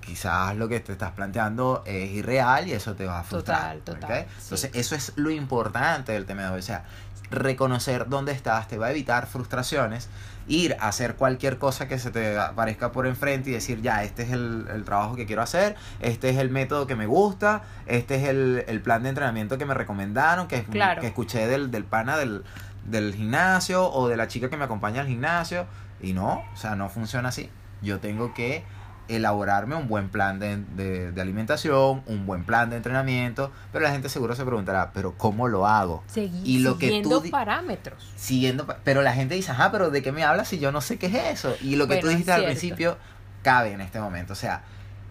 quizás 0.00 0.56
lo 0.56 0.68
que 0.68 0.80
te 0.80 0.92
estás 0.92 1.12
planteando 1.12 1.82
es 1.86 2.10
irreal 2.10 2.68
y 2.68 2.72
eso 2.72 2.94
te 2.94 3.06
va 3.06 3.20
a 3.20 3.22
frustrar. 3.22 3.78
Total, 3.78 4.00
total, 4.00 4.26
Entonces, 4.42 4.70
sí. 4.72 4.78
eso 4.78 4.94
es 4.94 5.12
lo 5.16 5.30
importante 5.30 6.12
del 6.12 6.26
tema 6.26 6.42
de 6.42 6.48
hoy. 6.50 6.58
O 6.58 6.62
sea, 6.62 6.84
reconocer 7.30 8.08
dónde 8.08 8.32
estás 8.32 8.66
te 8.68 8.76
va 8.76 8.86
a 8.86 8.90
evitar 8.90 9.26
frustraciones, 9.26 10.08
ir 10.48 10.76
a 10.80 10.88
hacer 10.88 11.14
cualquier 11.14 11.58
cosa 11.58 11.86
que 11.86 11.98
se 11.98 12.10
te 12.10 12.36
aparezca 12.38 12.90
por 12.90 13.06
enfrente 13.06 13.50
y 13.50 13.52
decir, 13.52 13.80
ya, 13.82 14.02
este 14.02 14.24
es 14.24 14.32
el, 14.32 14.66
el 14.74 14.84
trabajo 14.84 15.14
que 15.14 15.26
quiero 15.26 15.40
hacer, 15.42 15.76
este 16.00 16.30
es 16.30 16.38
el 16.38 16.50
método 16.50 16.88
que 16.88 16.96
me 16.96 17.06
gusta, 17.06 17.62
este 17.86 18.16
es 18.16 18.28
el, 18.28 18.64
el 18.66 18.80
plan 18.82 19.04
de 19.04 19.10
entrenamiento 19.10 19.58
que 19.58 19.64
me 19.64 19.74
recomendaron, 19.74 20.48
que, 20.48 20.64
Claro. 20.64 21.00
que 21.00 21.06
escuché 21.06 21.46
del, 21.46 21.70
del 21.70 21.84
pana 21.84 22.16
del, 22.16 22.42
del 22.90 23.14
gimnasio 23.14 23.90
o 23.90 24.08
de 24.08 24.16
la 24.16 24.28
chica 24.28 24.50
que 24.50 24.56
me 24.56 24.64
acompaña 24.64 25.00
al 25.02 25.06
gimnasio. 25.08 25.66
Y 26.02 26.12
no, 26.12 26.42
o 26.52 26.56
sea, 26.56 26.76
no 26.76 26.88
funciona 26.88 27.28
así. 27.30 27.50
Yo 27.82 28.00
tengo 28.00 28.32
que 28.34 28.64
elaborarme 29.08 29.74
un 29.74 29.88
buen 29.88 30.08
plan 30.08 30.38
de, 30.38 30.58
de- 30.76 31.10
de 31.10 31.20
alimentación, 31.20 32.02
un 32.06 32.26
buen 32.26 32.44
plan 32.44 32.70
de 32.70 32.76
entrenamiento, 32.76 33.50
pero 33.72 33.82
la 33.84 33.90
gente 33.90 34.08
seguro 34.08 34.36
se 34.36 34.44
preguntará, 34.44 34.92
pero 34.92 35.14
¿cómo 35.18 35.48
lo 35.48 35.66
hago? 35.66 36.04
Segui- 36.14 36.42
Y 36.44 36.58
lo 36.60 36.78
que 36.78 36.86
siguiendo 36.86 37.18
tú 37.18 37.20
di- 37.24 37.30
parámetros. 37.30 38.12
Siguiendo, 38.16 38.66
pero 38.84 39.02
la 39.02 39.12
gente 39.12 39.34
dice, 39.34 39.50
ajá, 39.50 39.72
pero 39.72 39.90
¿de 39.90 40.00
qué 40.02 40.12
me 40.12 40.22
hablas 40.22 40.46
si 40.48 40.60
yo 40.60 40.70
no 40.70 40.80
sé 40.80 40.96
qué 40.98 41.06
es 41.06 41.14
eso? 41.40 41.56
Y 41.60 41.74
lo 41.74 41.86
que 41.88 41.94
Bueno, 41.94 42.02
tú 42.02 42.08
dijiste 42.08 42.30
al 42.32 42.44
principio 42.44 42.98
cabe 43.42 43.72
en 43.72 43.80
este 43.80 44.00
momento, 44.00 44.34
o 44.34 44.36
sea, 44.36 44.62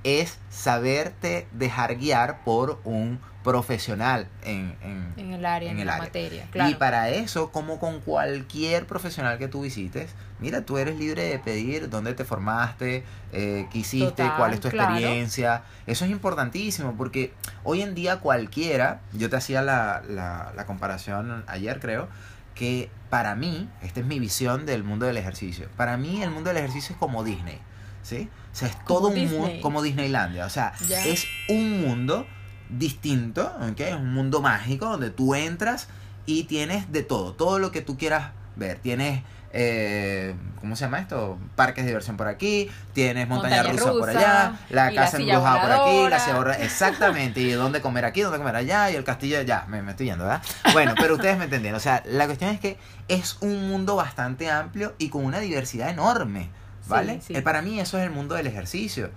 es 0.06 0.39
saberte 0.50 1.48
dejar 1.52 1.96
guiar 1.98 2.44
por 2.46 2.80
un 2.86 3.20
profesional 3.50 4.28
en, 4.44 4.76
en, 4.82 5.14
En 5.18 5.34
el 5.34 5.46
área, 5.46 5.72
en 5.72 5.78
en, 5.78 5.82
el 5.82 5.88
la 5.88 5.94
área. 5.94 6.06
materia. 6.06 6.48
Claro. 6.52 6.70
y 6.70 6.76
para 6.76 7.10
eso, 7.10 7.52
como 7.52 7.80
con 7.80 8.00
cualquier 8.02 8.86
profesional 8.86 9.38
que 9.40 9.48
tú 9.48 9.62
visites, 9.62 10.12
mira, 10.40 10.62
tú 10.62 10.78
eres 10.78 10.98
libre 11.00 11.24
de 11.24 11.40
pedir 11.40 11.90
dónde 11.90 12.14
te 12.14 12.26
formaste, 12.26 13.04
eh, 13.34 13.68
qué 13.72 13.80
hiciste, 13.80 14.24
Total, 14.24 14.38
cuál 14.38 14.54
es 14.54 14.60
tu 14.60 14.70
claro. 14.70 14.94
experiencia. 14.94 15.64
Eso 15.88 16.06
es 16.06 16.12
importantísimo 16.12 16.96
porque 16.96 17.34
hoy 17.64 17.82
en 17.82 17.96
día 17.96 18.20
cualquiera, 18.20 19.02
yo 19.14 19.30
te 19.30 19.36
hacía 19.38 19.62
la, 19.62 20.02
la, 20.08 20.54
la 20.56 20.66
comparación 20.66 21.44
ayer 21.48 21.80
creo, 21.80 22.08
que 22.56 22.90
para 23.10 23.36
mí, 23.36 23.68
esta 23.82 24.02
es 24.02 24.06
mi 24.06 24.20
visión 24.20 24.66
del 24.66 24.84
mundo 24.84 25.06
del 25.06 25.18
ejercicio, 25.18 25.68
para 25.76 25.98
mí 25.98 26.22
el 26.22 26.30
mundo 26.30 26.50
del 26.50 26.58
ejercicio 26.58 26.94
es 26.94 27.00
como 27.00 27.24
Disney, 27.24 27.60
¿sí? 28.04 28.30
O 28.52 28.56
sea, 28.56 28.68
es 28.68 28.76
Como 28.76 28.86
todo 29.00 29.08
un 29.10 29.32
mundo 29.32 29.62
como 29.62 29.82
Disneylandia, 29.82 30.46
o 30.46 30.50
sea, 30.50 30.74
es 31.06 31.26
un 31.48 31.82
mundo 31.82 32.28
distinto, 32.70 33.52
¿ok? 33.70 33.80
Es 33.80 33.96
un 33.96 34.14
mundo 34.14 34.42
mágico 34.42 34.86
donde 34.86 35.10
tú 35.10 35.36
entras 35.36 35.88
y 36.26 36.44
tienes 36.44 36.92
de 36.92 37.04
todo, 37.04 37.34
todo 37.34 37.60
lo 37.60 37.72
que 37.72 37.82
tú 37.82 37.98
quieras 37.98 38.32
ver. 38.56 38.78
Tienes, 38.78 39.24
eh, 39.52 40.36
¿cómo 40.60 40.76
se 40.76 40.86
llama 40.86 41.00
esto? 41.00 41.40
Parques 41.56 41.84
de 41.84 41.90
diversión 41.90 42.18
por 42.18 42.28
aquí, 42.28 42.70
tienes 42.94 43.28
montaña, 43.28 43.64
Montaña 43.64 43.80
rusa, 43.80 43.92
por 43.94 44.10
allá, 44.10 44.60
la 44.70 44.94
casa 44.94 45.18
embrujada 45.18 45.62
por 45.62 45.72
aquí, 45.72 46.10
la 46.10 46.20
silla 46.20 46.54
exactamente, 46.64 47.42
y 47.42 47.52
dónde 47.52 47.82
comer 47.82 48.06
aquí, 48.06 48.22
dónde 48.22 48.38
comer 48.38 48.56
allá, 48.56 48.92
y 48.92 48.96
el 48.96 49.04
castillo 49.04 49.42
ya, 49.42 49.66
me, 49.68 49.82
me 49.82 49.92
estoy 49.92 50.06
yendo, 50.06 50.26
¿verdad? 50.26 50.44
Bueno, 50.74 50.94
pero 51.00 51.16
ustedes 51.16 51.38
me 51.38 51.46
entendieron, 51.46 51.78
o 51.78 51.82
sea, 51.82 52.04
la 52.06 52.28
cuestión 52.28 52.52
es 52.52 52.60
que 52.60 52.78
es 53.08 53.38
un 53.42 53.68
mundo 53.70 53.96
bastante 53.96 54.52
amplio 54.52 54.94
y 55.00 55.10
con 55.10 55.26
una 55.26 55.40
diversidad 55.40 55.90
enorme, 55.90 56.50
¿vale? 56.88 57.16
Sí, 57.16 57.28
sí. 57.28 57.36
Eh, 57.38 57.42
Para 57.42 57.64
mí 57.64 57.80
eso 57.80 57.98
es 57.98 58.04
el 58.04 58.12
mundo 58.12 58.36
del 58.36 58.46
ejercicio. 58.46 59.10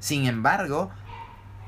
Sin 0.00 0.26
embargo, 0.26 0.90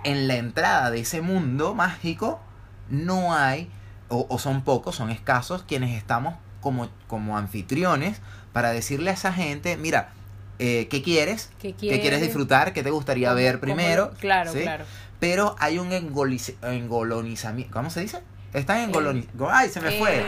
en 0.04 0.28
la 0.28 0.36
entrada 0.36 0.90
de 0.90 1.00
ese 1.00 1.20
mundo 1.22 1.74
mágico 1.74 2.40
no 2.88 3.34
hay, 3.34 3.70
o, 4.08 4.26
o 4.28 4.38
son 4.38 4.62
pocos, 4.62 4.96
son 4.96 5.10
escasos, 5.10 5.62
quienes 5.66 5.96
estamos 5.96 6.34
como, 6.60 6.88
como 7.06 7.38
anfitriones 7.38 8.20
para 8.52 8.70
decirle 8.72 9.10
a 9.10 9.14
esa 9.14 9.32
gente, 9.32 9.76
mira, 9.76 10.10
eh, 10.58 10.88
¿qué 10.90 11.02
quieres? 11.02 11.50
¿Qué 11.60 11.72
¿Qué 11.74 12.00
quieres 12.00 12.20
disfrutar? 12.20 12.72
¿Qué 12.72 12.82
te 12.82 12.90
gustaría 12.90 13.28
¿Cómo- 13.28 13.36
ver 13.36 13.60
primero? 13.60 14.10
Claro, 14.20 14.52
¿Sí? 14.52 14.60
claro. 14.62 14.84
Pero 15.20 15.54
hay 15.58 15.78
un 15.78 15.92
engolonizamiento, 15.92 17.72
¿cómo 17.72 17.90
se 17.90 18.00
dice? 18.00 18.22
Están 18.52 18.78
engolonizados. 18.78 19.50
¡Ay, 19.52 19.68
se 19.68 19.80
me 19.80 19.92
fue! 19.98 20.18
Eh, 20.20 20.24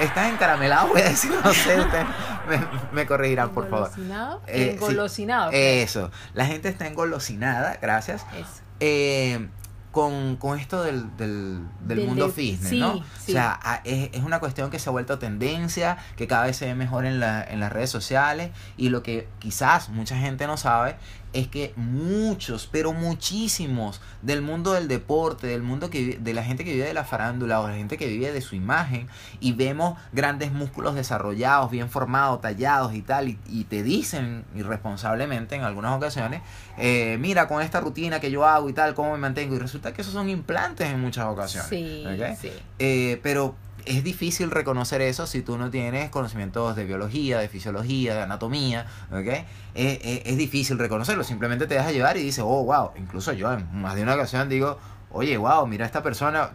Están 0.00 0.32
encaramelados, 0.32 0.88
voy 0.90 1.02
a 1.02 1.08
decir, 1.10 1.30
no 1.44 1.52
sé, 1.52 1.78
ustedes 1.80 2.06
me, 2.48 2.60
me 2.92 3.06
corregirán, 3.06 3.50
por 3.50 3.68
favor. 3.68 3.88
engolosinado, 3.88 4.42
Eh, 4.46 4.76
sí, 4.78 4.84
engolosinado. 4.84 5.50
Eso, 5.52 6.10
la 6.32 6.46
gente 6.46 6.68
está 6.70 6.86
engolosinada, 6.86 7.76
gracias, 7.82 8.24
Eso. 8.34 8.62
Eh, 8.80 9.48
con, 9.92 10.36
con 10.36 10.58
esto 10.58 10.82
del, 10.82 11.16
del, 11.16 11.62
del 11.80 11.98
Del- 11.98 12.06
mundo 12.06 12.28
fitness, 12.28 12.68
sí, 12.68 12.78
¿no? 12.78 13.02
sí. 13.18 13.32
O 13.32 13.32
sea, 13.32 13.58
a- 13.62 13.80
es, 13.84 14.10
es 14.12 14.22
una 14.24 14.40
cuestión 14.40 14.70
que 14.70 14.78
se 14.78 14.90
ha 14.90 14.92
vuelto 14.92 15.18
tendencia, 15.18 15.96
que 16.16 16.26
cada 16.26 16.44
vez 16.44 16.56
se 16.58 16.66
ve 16.66 16.74
mejor 16.74 17.06
en, 17.06 17.18
la, 17.18 17.42
en 17.42 17.60
las 17.60 17.72
redes 17.72 17.88
sociales 17.88 18.50
y 18.76 18.90
lo 18.90 19.02
que 19.02 19.26
quizás 19.38 19.88
mucha 19.88 20.18
gente 20.18 20.46
no 20.46 20.58
sabe 20.58 20.96
es 21.36 21.48
que 21.48 21.74
muchos, 21.76 22.66
pero 22.70 22.94
muchísimos 22.94 24.00
del 24.22 24.40
mundo 24.40 24.72
del 24.72 24.88
deporte, 24.88 25.46
del 25.48 25.62
mundo 25.62 25.90
que 25.90 26.16
de 26.18 26.34
la 26.34 26.42
gente 26.42 26.64
que 26.64 26.72
vive 26.72 26.86
de 26.86 26.94
la 26.94 27.04
farándula 27.04 27.60
o 27.60 27.68
la 27.68 27.74
gente 27.74 27.98
que 27.98 28.06
vive 28.06 28.32
de 28.32 28.40
su 28.40 28.56
imagen 28.56 29.06
y 29.38 29.52
vemos 29.52 29.98
grandes 30.12 30.50
músculos 30.50 30.94
desarrollados, 30.94 31.70
bien 31.70 31.90
formados, 31.90 32.40
tallados 32.40 32.94
y 32.94 33.02
tal, 33.02 33.28
y, 33.28 33.38
y 33.48 33.64
te 33.64 33.82
dicen 33.82 34.44
irresponsablemente 34.54 35.56
en 35.56 35.62
algunas 35.62 35.94
ocasiones, 35.94 36.40
eh, 36.78 37.18
mira 37.20 37.48
con 37.48 37.60
esta 37.60 37.80
rutina 37.80 38.18
que 38.18 38.30
yo 38.30 38.46
hago 38.46 38.70
y 38.70 38.72
tal, 38.72 38.94
cómo 38.94 39.12
me 39.12 39.18
mantengo, 39.18 39.56
y 39.56 39.58
resulta 39.58 39.92
que 39.92 40.00
esos 40.00 40.14
son 40.14 40.30
implantes 40.30 40.88
en 40.88 41.00
muchas 41.00 41.26
ocasiones. 41.26 41.68
Sí, 41.68 42.04
sí. 42.40 42.50
Eh, 42.78 43.20
pero 43.22 43.54
es 43.86 44.04
difícil 44.04 44.50
reconocer 44.50 45.00
eso 45.00 45.26
si 45.26 45.42
tú 45.42 45.56
no 45.56 45.70
tienes 45.70 46.10
conocimientos 46.10 46.76
de 46.76 46.84
biología, 46.84 47.38
de 47.38 47.48
fisiología, 47.48 48.14
de 48.14 48.22
anatomía, 48.22 48.86
¿ok? 49.10 49.44
Eh, 49.74 50.22
es 50.24 50.36
difícil 50.36 50.78
reconocerlo, 50.78 51.24
simplemente 51.24 51.66
te 51.66 51.74
dejas 51.74 51.92
llevar 51.92 52.16
y 52.16 52.22
dices, 52.22 52.44
oh, 52.46 52.64
wow, 52.64 52.90
incluso 52.96 53.32
yo 53.32 53.52
en 53.52 53.80
más 53.80 53.94
de 53.94 54.02
una 54.02 54.14
ocasión 54.14 54.48
digo, 54.48 54.78
oye, 55.10 55.36
wow, 55.36 55.66
mira 55.66 55.86
esta 55.86 56.02
persona, 56.02 56.50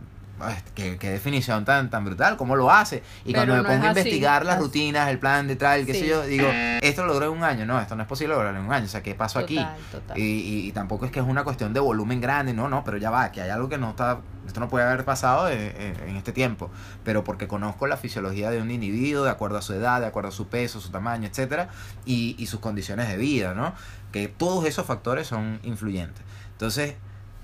qué, 0.75 0.97
qué 0.97 1.09
definición 1.11 1.65
tan, 1.65 1.89
tan 1.89 2.05
brutal, 2.05 2.37
cómo 2.37 2.55
lo 2.55 2.71
hace. 2.71 3.03
Y 3.25 3.33
Pero 3.33 3.45
cuando 3.45 3.53
me 3.55 3.61
no 3.63 3.67
pongo 3.69 3.87
a 3.87 3.89
así, 3.91 3.99
investigar 3.99 4.45
las 4.45 4.59
rutinas, 4.59 5.09
el 5.09 5.19
plan 5.19 5.47
de 5.47 5.55
tal, 5.55 5.85
qué 5.85 5.93
sé 5.93 6.07
yo, 6.07 6.23
digo, 6.23 6.47
esto 6.81 7.01
lo 7.05 7.09
logró 7.13 7.27
en 7.31 7.37
un 7.37 7.43
año, 7.43 7.65
no, 7.65 7.79
esto 7.79 7.95
no 7.95 8.01
es 8.03 8.07
posible 8.07 8.33
lograrlo 8.33 8.59
en 8.59 8.65
un 8.65 8.73
año, 8.73 8.85
o 8.85 8.89
sea, 8.89 9.01
¿qué 9.03 9.15
pasó 9.15 9.39
aquí? 9.39 9.57
Total. 9.91 10.17
Y, 10.17 10.21
y- 10.23 10.67
y 10.67 10.71
tampoco 10.71 11.05
es 11.05 11.11
que 11.11 11.19
es 11.19 11.25
una 11.25 11.43
cuestión 11.43 11.73
de 11.73 11.79
volumen 11.79 12.21
grande, 12.21 12.53
no, 12.53 12.69
no, 12.69 12.83
pero 12.83 12.97
ya 12.97 13.09
va, 13.09 13.31
que 13.31 13.41
hay 13.41 13.49
algo 13.49 13.69
que 13.69 13.77
no 13.77 13.91
está, 13.91 14.19
esto 14.47 14.59
no 14.59 14.67
puede 14.69 14.85
haber 14.85 15.05
pasado 15.05 15.49
en, 15.49 15.59
en- 15.59 16.09
en 16.09 16.15
este 16.17 16.31
tiempo, 16.31 16.71
pero 17.03 17.23
porque 17.23 17.47
conozco 17.47 17.87
la 17.87 17.97
fisiología 17.97 18.49
de 18.49 18.61
un 18.61 18.71
individuo, 18.71 19.23
de 19.23 19.29
acuerdo 19.31 19.57
a 19.57 19.61
su 19.61 19.73
edad, 19.73 19.99
de 20.01 20.07
acuerdo 20.07 20.29
a 20.29 20.31
su 20.31 20.47
peso, 20.47 20.79
su 20.81 20.89
tamaño, 20.89 21.27
etcétera, 21.27 21.69
y, 22.05 22.35
y 22.39 22.47
sus 22.47 22.59
condiciones 22.59 23.07
de 23.07 23.17
vida, 23.17 23.53
¿no? 23.53 23.73
Que 24.11 24.27
todos 24.27 24.65
esos 24.65 24.85
factores 24.85 25.27
son 25.27 25.59
influyentes. 25.63 26.23
Entonces, 26.53 26.95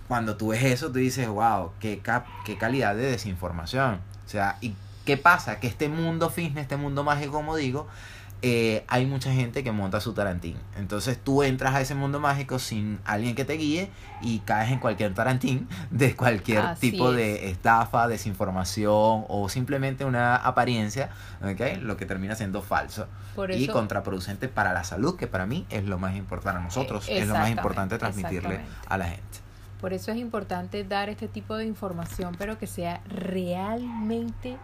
cuando 0.08 0.38
tú 0.38 0.50
ves 0.50 0.64
eso, 0.64 0.88
tú 0.88 1.00
dices, 1.00 1.28
wow, 1.28 1.72
qué, 1.80 2.00
cap- 2.00 2.26
qué 2.46 2.58
calidad 2.58 2.96
de 2.96 3.04
desinformación. 3.12 3.96
O 4.26 4.30
sea, 4.30 4.58
¿y 4.62 4.74
qué 5.06 5.18
pasa? 5.18 5.60
Que 5.60 5.68
este 5.68 5.90
mundo 5.90 6.30
fitness, 6.30 6.64
este 6.64 6.78
mundo 6.78 7.04
mágico, 7.04 7.34
como 7.34 7.56
digo, 7.56 7.88
eh, 8.44 8.86
hay 8.88 9.08
mucha 9.08 9.34
gente 9.34 9.64
que 9.64 9.72
monta 9.72 10.00
su 10.00 10.14
tarantín. 10.14 10.56
Entonces 10.78 11.18
tú 11.22 11.42
entras 11.44 11.74
a 11.74 11.82
ese 11.82 11.96
mundo 11.96 12.20
mágico 12.20 12.60
sin 12.60 13.00
alguien 13.04 13.34
que 13.34 13.46
te 13.46 13.54
guíe 13.54 13.90
y 14.22 14.40
caes 14.40 14.72
en 14.72 14.78
cualquier 14.80 15.14
tarantín 15.16 15.68
de 15.92 16.16
cualquier 16.16 16.60
Así 16.60 16.92
tipo 16.92 17.10
es. 17.10 17.16
de 17.18 17.50
estafa, 17.50 18.08
desinformación 18.08 19.26
o 19.28 19.50
simplemente 19.50 20.06
una 20.06 20.36
apariencia, 20.36 21.10
¿ok? 21.44 21.82
Lo 21.82 21.98
que 21.98 22.06
termina 22.06 22.36
siendo 22.36 22.62
falso 22.62 23.08
Por 23.36 23.52
y 23.52 23.68
contraproducente 23.68 24.48
para 24.48 24.72
la 24.72 24.84
salud, 24.84 25.16
que 25.18 25.28
para 25.28 25.46
mí 25.46 25.66
es 25.70 25.84
lo 25.86 25.98
más 25.98 26.16
importante, 26.16 26.46
para 26.54 26.60
nosotros 26.64 27.06
es 27.10 27.28
lo 27.28 27.34
más 27.34 27.50
importante 27.50 27.98
transmitirle 27.98 28.62
a 28.88 28.98
la 28.98 29.06
gente. 29.06 29.47
Por 29.82 29.94
eso 29.94 30.12
es 30.12 30.18
importante 30.18 30.84
dar 30.84 31.10
este 31.10 31.28
tipo 31.28 31.56
de 31.56 31.66
información, 31.66 32.36
pero 32.38 32.58
que 32.58 32.68
sea 32.68 33.02
realmente 33.08 34.58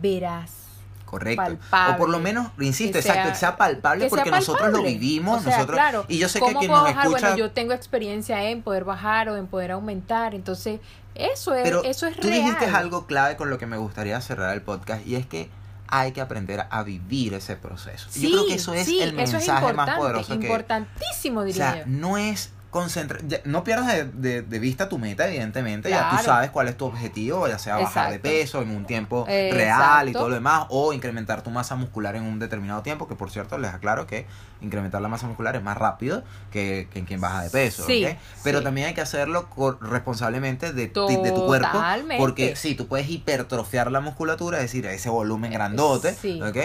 veraz. 0.00 0.58
Correcto. 1.04 1.42
palpable, 1.42 1.94
o 1.94 1.98
por 1.98 2.08
lo 2.08 2.18
menos, 2.20 2.50
insisto, 2.58 2.94
que 2.94 3.00
exacto, 3.00 3.28
que 3.30 3.34
sea 3.34 3.56
palpable 3.58 4.04
que 4.04 4.08
sea 4.08 4.16
porque 4.24 4.30
nosotros 4.30 4.72
lo 4.72 4.82
vivimos, 4.82 5.40
O 5.40 5.42
sea, 5.42 5.56
nosotros 5.58 5.76
claro, 5.76 6.04
y 6.08 6.16
yo 6.16 6.26
sé 6.26 6.38
que 6.38 6.46
¿Cómo 6.46 6.58
quien 6.60 6.70
nos 6.70 6.84
bajar? 6.84 7.04
escucha 7.04 7.20
Bueno, 7.28 7.36
yo 7.36 7.50
tengo 7.50 7.74
experiencia 7.74 8.42
en 8.44 8.62
poder 8.62 8.84
bajar 8.84 9.28
o 9.28 9.36
en 9.36 9.46
poder 9.46 9.72
aumentar, 9.72 10.34
entonces 10.34 10.80
eso 11.14 11.54
es, 11.54 11.64
Pero 11.64 11.84
eso 11.84 12.06
es 12.06 12.16
tú 12.16 12.28
real. 12.28 12.40
dijiste 12.40 12.64
algo 12.64 13.06
clave 13.06 13.36
con 13.36 13.50
lo 13.50 13.58
que 13.58 13.66
me 13.66 13.76
gustaría 13.76 14.18
cerrar 14.22 14.54
el 14.54 14.62
podcast 14.62 15.06
y 15.06 15.16
es 15.16 15.26
que 15.26 15.50
hay 15.86 16.12
que 16.12 16.22
aprender 16.22 16.64
a 16.70 16.82
vivir 16.82 17.34
ese 17.34 17.56
proceso. 17.56 18.08
Sí, 18.10 18.22
yo 18.22 18.30
creo 18.30 18.46
que 18.46 18.54
eso 18.54 18.72
es 18.72 18.86
sí, 18.86 19.02
el 19.02 19.10
eso 19.20 19.36
es 19.36 19.46
mensaje 19.46 19.72
más 19.74 19.98
poderoso 19.98 20.38
que 20.38 20.46
importantísimo 20.46 21.40
o 21.40 21.44
diría 21.44 21.72
sea, 21.74 21.78
yo. 21.80 21.86
no 21.88 22.16
es 22.16 22.50
concentrar, 22.72 23.20
ya, 23.28 23.38
no 23.44 23.62
pierdas 23.64 23.86
de, 23.86 24.04
de- 24.06 24.42
de 24.42 24.58
vista 24.58 24.88
tu 24.88 24.98
meta, 24.98 25.28
evidentemente, 25.28 25.90
ya 25.90 26.08
tú 26.10 26.16
sabes 26.24 26.50
cuál 26.50 26.68
es 26.68 26.76
tu 26.76 26.86
objetivo, 26.86 27.46
ya 27.46 27.58
sea 27.58 27.76
bajar 27.76 28.10
de 28.10 28.18
peso 28.18 28.62
en 28.62 28.70
un 28.74 28.86
tiempo 28.86 29.26
Eh, 29.28 29.50
real 29.52 30.08
y 30.08 30.12
todo 30.12 30.30
lo 30.30 30.34
demás, 30.34 30.64
o 30.70 30.94
incrementar 30.94 31.42
tu 31.42 31.50
masa 31.50 31.76
muscular 31.76 32.16
en 32.16 32.22
un 32.24 32.38
determinado 32.38 32.80
tiempo, 32.82 33.06
que 33.06 33.14
por 33.14 33.30
cierto 33.30 33.58
les 33.58 33.72
aclaro 33.74 34.06
que 34.06 34.26
incrementar 34.62 35.02
la 35.02 35.08
masa 35.08 35.26
muscular 35.26 35.54
es 35.54 35.62
más 35.62 35.76
rápido 35.76 36.24
que, 36.50 36.88
que 36.90 36.98
en 37.00 37.04
quien 37.04 37.20
baja 37.20 37.42
de 37.42 37.50
peso, 37.50 37.84
Sí. 37.86 38.06
Pero 38.42 38.58
sí. 38.58 38.64
también 38.64 38.86
hay 38.88 38.94
que 38.94 39.00
hacerlo 39.02 39.48
responsablemente 39.82 40.72
de, 40.72 40.86
tu 40.88 41.06
cuerpo, 41.46 41.78
porque 42.16 42.56
sí, 42.56 42.74
tú 42.74 42.86
puedes 42.88 43.08
hipertrofiar 43.10 43.90
la 43.92 44.00
musculatura, 44.00 44.58
es 44.58 44.64
decir, 44.64 44.86
ese 44.86 45.10
volumen 45.10 45.52
grandote, 45.52 46.14
Sí. 46.14 46.40
¿ok? 46.42 46.56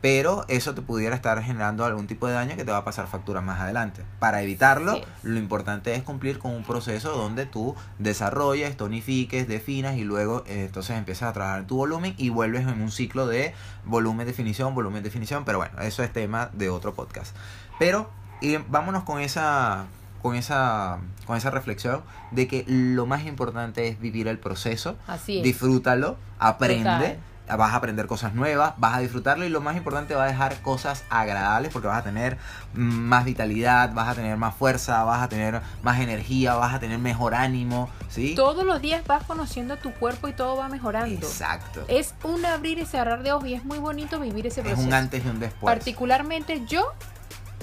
Pero 0.00 0.44
eso 0.48 0.74
te 0.74 0.82
pudiera 0.82 1.16
estar 1.16 1.42
generando 1.42 1.84
algún 1.84 2.06
tipo 2.06 2.26
de 2.26 2.34
daño 2.34 2.56
que 2.56 2.64
te 2.64 2.70
va 2.70 2.78
a 2.78 2.84
pasar 2.84 3.06
factura 3.06 3.40
más 3.40 3.60
adelante. 3.60 4.04
Para 4.18 4.42
evitarlo, 4.42 5.00
lo 5.22 5.38
importante 5.38 5.94
es 5.94 6.02
cumplir 6.02 6.38
con 6.38 6.52
un 6.52 6.62
proceso 6.64 7.16
donde 7.16 7.46
tú 7.46 7.74
desarrolles, 7.98 8.76
tonifiques, 8.76 9.48
definas 9.48 9.96
y 9.96 10.04
luego 10.04 10.44
eh, 10.46 10.66
entonces 10.66 10.96
empiezas 10.96 11.30
a 11.30 11.32
trabajar 11.32 11.60
en 11.60 11.66
tu 11.66 11.76
volumen 11.76 12.14
y 12.18 12.28
vuelves 12.28 12.62
en 12.62 12.80
un 12.80 12.90
ciclo 12.90 13.26
de 13.26 13.54
volumen, 13.84 14.26
definición, 14.26 14.74
volumen, 14.74 15.02
definición, 15.02 15.44
pero 15.44 15.58
bueno, 15.58 15.80
eso 15.80 16.02
es 16.02 16.12
tema 16.12 16.50
de 16.52 16.68
otro 16.68 16.94
podcast. 16.94 17.34
Pero 17.78 18.10
y 18.40 18.56
vámonos 18.56 19.04
con 19.04 19.20
esa 19.20 19.86
con 20.22 20.34
esa 20.34 20.98
con 21.26 21.36
esa 21.36 21.50
reflexión 21.50 22.02
de 22.30 22.48
que 22.48 22.64
lo 22.66 23.06
más 23.06 23.24
importante 23.24 23.88
es 23.88 24.00
vivir 24.00 24.28
el 24.28 24.38
proceso, 24.38 24.96
Así 25.06 25.38
es. 25.38 25.44
disfrútalo, 25.44 26.16
aprende, 26.38 26.84
Total. 26.84 27.18
Vas 27.48 27.72
a 27.72 27.76
aprender 27.76 28.06
cosas 28.06 28.34
nuevas, 28.34 28.74
vas 28.78 28.96
a 28.96 28.98
disfrutarlo 29.00 29.44
y 29.44 29.48
lo 29.48 29.60
más 29.60 29.76
importante 29.76 30.14
va 30.14 30.24
a 30.24 30.26
dejar 30.26 30.60
cosas 30.62 31.04
agradables 31.10 31.72
porque 31.72 31.88
vas 31.88 31.98
a 31.98 32.02
tener 32.02 32.38
mm, 32.74 32.80
más 32.80 33.24
vitalidad, 33.24 33.92
vas 33.94 34.08
a 34.08 34.14
tener 34.14 34.36
más 34.36 34.54
fuerza, 34.54 35.04
vas 35.04 35.22
a 35.22 35.28
tener 35.28 35.60
más 35.82 36.00
energía, 36.00 36.54
vas 36.54 36.74
a 36.74 36.80
tener 36.80 36.98
mejor 36.98 37.34
ánimo, 37.34 37.88
¿sí? 38.08 38.34
Todos 38.34 38.64
los 38.64 38.80
días 38.82 39.06
vas 39.06 39.22
conociendo 39.24 39.76
tu 39.76 39.92
cuerpo 39.92 40.28
y 40.28 40.32
todo 40.32 40.56
va 40.56 40.68
mejorando. 40.68 41.14
Exacto. 41.26 41.84
Es 41.88 42.14
un 42.24 42.44
abrir 42.44 42.78
y 42.78 42.86
cerrar 42.86 43.22
de 43.22 43.32
ojos 43.32 43.48
y 43.48 43.54
es 43.54 43.64
muy 43.64 43.78
bonito 43.78 44.18
vivir 44.18 44.46
ese 44.46 44.60
Es 44.60 44.66
proceso. 44.66 44.86
un 44.88 44.94
antes 44.94 45.24
y 45.24 45.28
un 45.28 45.38
después. 45.40 45.72
Particularmente 45.74 46.64
yo 46.66 46.92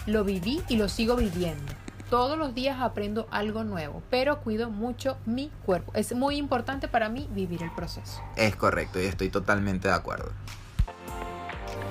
lo 0.06 0.24
viví 0.24 0.62
y 0.70 0.78
lo 0.78 0.90
sigo 0.90 1.16
viviendo. 1.16 1.72
Todos 2.14 2.38
los 2.38 2.54
días 2.54 2.78
aprendo 2.80 3.28
algo 3.32 3.64
nuevo, 3.64 4.04
pero 4.12 4.40
cuido 4.42 4.70
mucho 4.70 5.18
mi 5.26 5.50
cuerpo. 5.66 5.94
Es 5.96 6.14
muy 6.14 6.36
importante 6.36 6.88
para 6.88 7.10
mí 7.10 7.28
vivir 7.32 7.64
el 7.64 7.72
proceso. 7.72 8.22
Es 8.36 8.56
correcto 8.56 9.02
y 9.02 9.06
estoy 9.06 9.30
totalmente 9.30 9.88
de 9.88 9.96
acuerdo. 9.96 10.32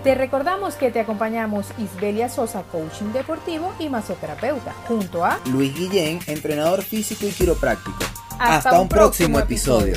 Te 0.04 0.14
recordamos 0.14 0.76
que 0.76 0.92
te 0.92 1.00
acompañamos 1.00 1.66
Isbelia 1.76 2.28
Sosa, 2.28 2.62
coaching 2.70 3.06
deportivo 3.12 3.74
y 3.80 3.88
masoterapeuta, 3.88 4.72
junto 4.86 5.24
a 5.24 5.40
Luis 5.46 5.74
Guillén, 5.74 6.20
entrenador 6.28 6.82
físico 6.82 7.26
y 7.26 7.32
quiropráctico. 7.32 7.98
Hasta 8.38 8.80
un 8.80 8.88
próximo 8.88 9.40
episodio. 9.40 9.96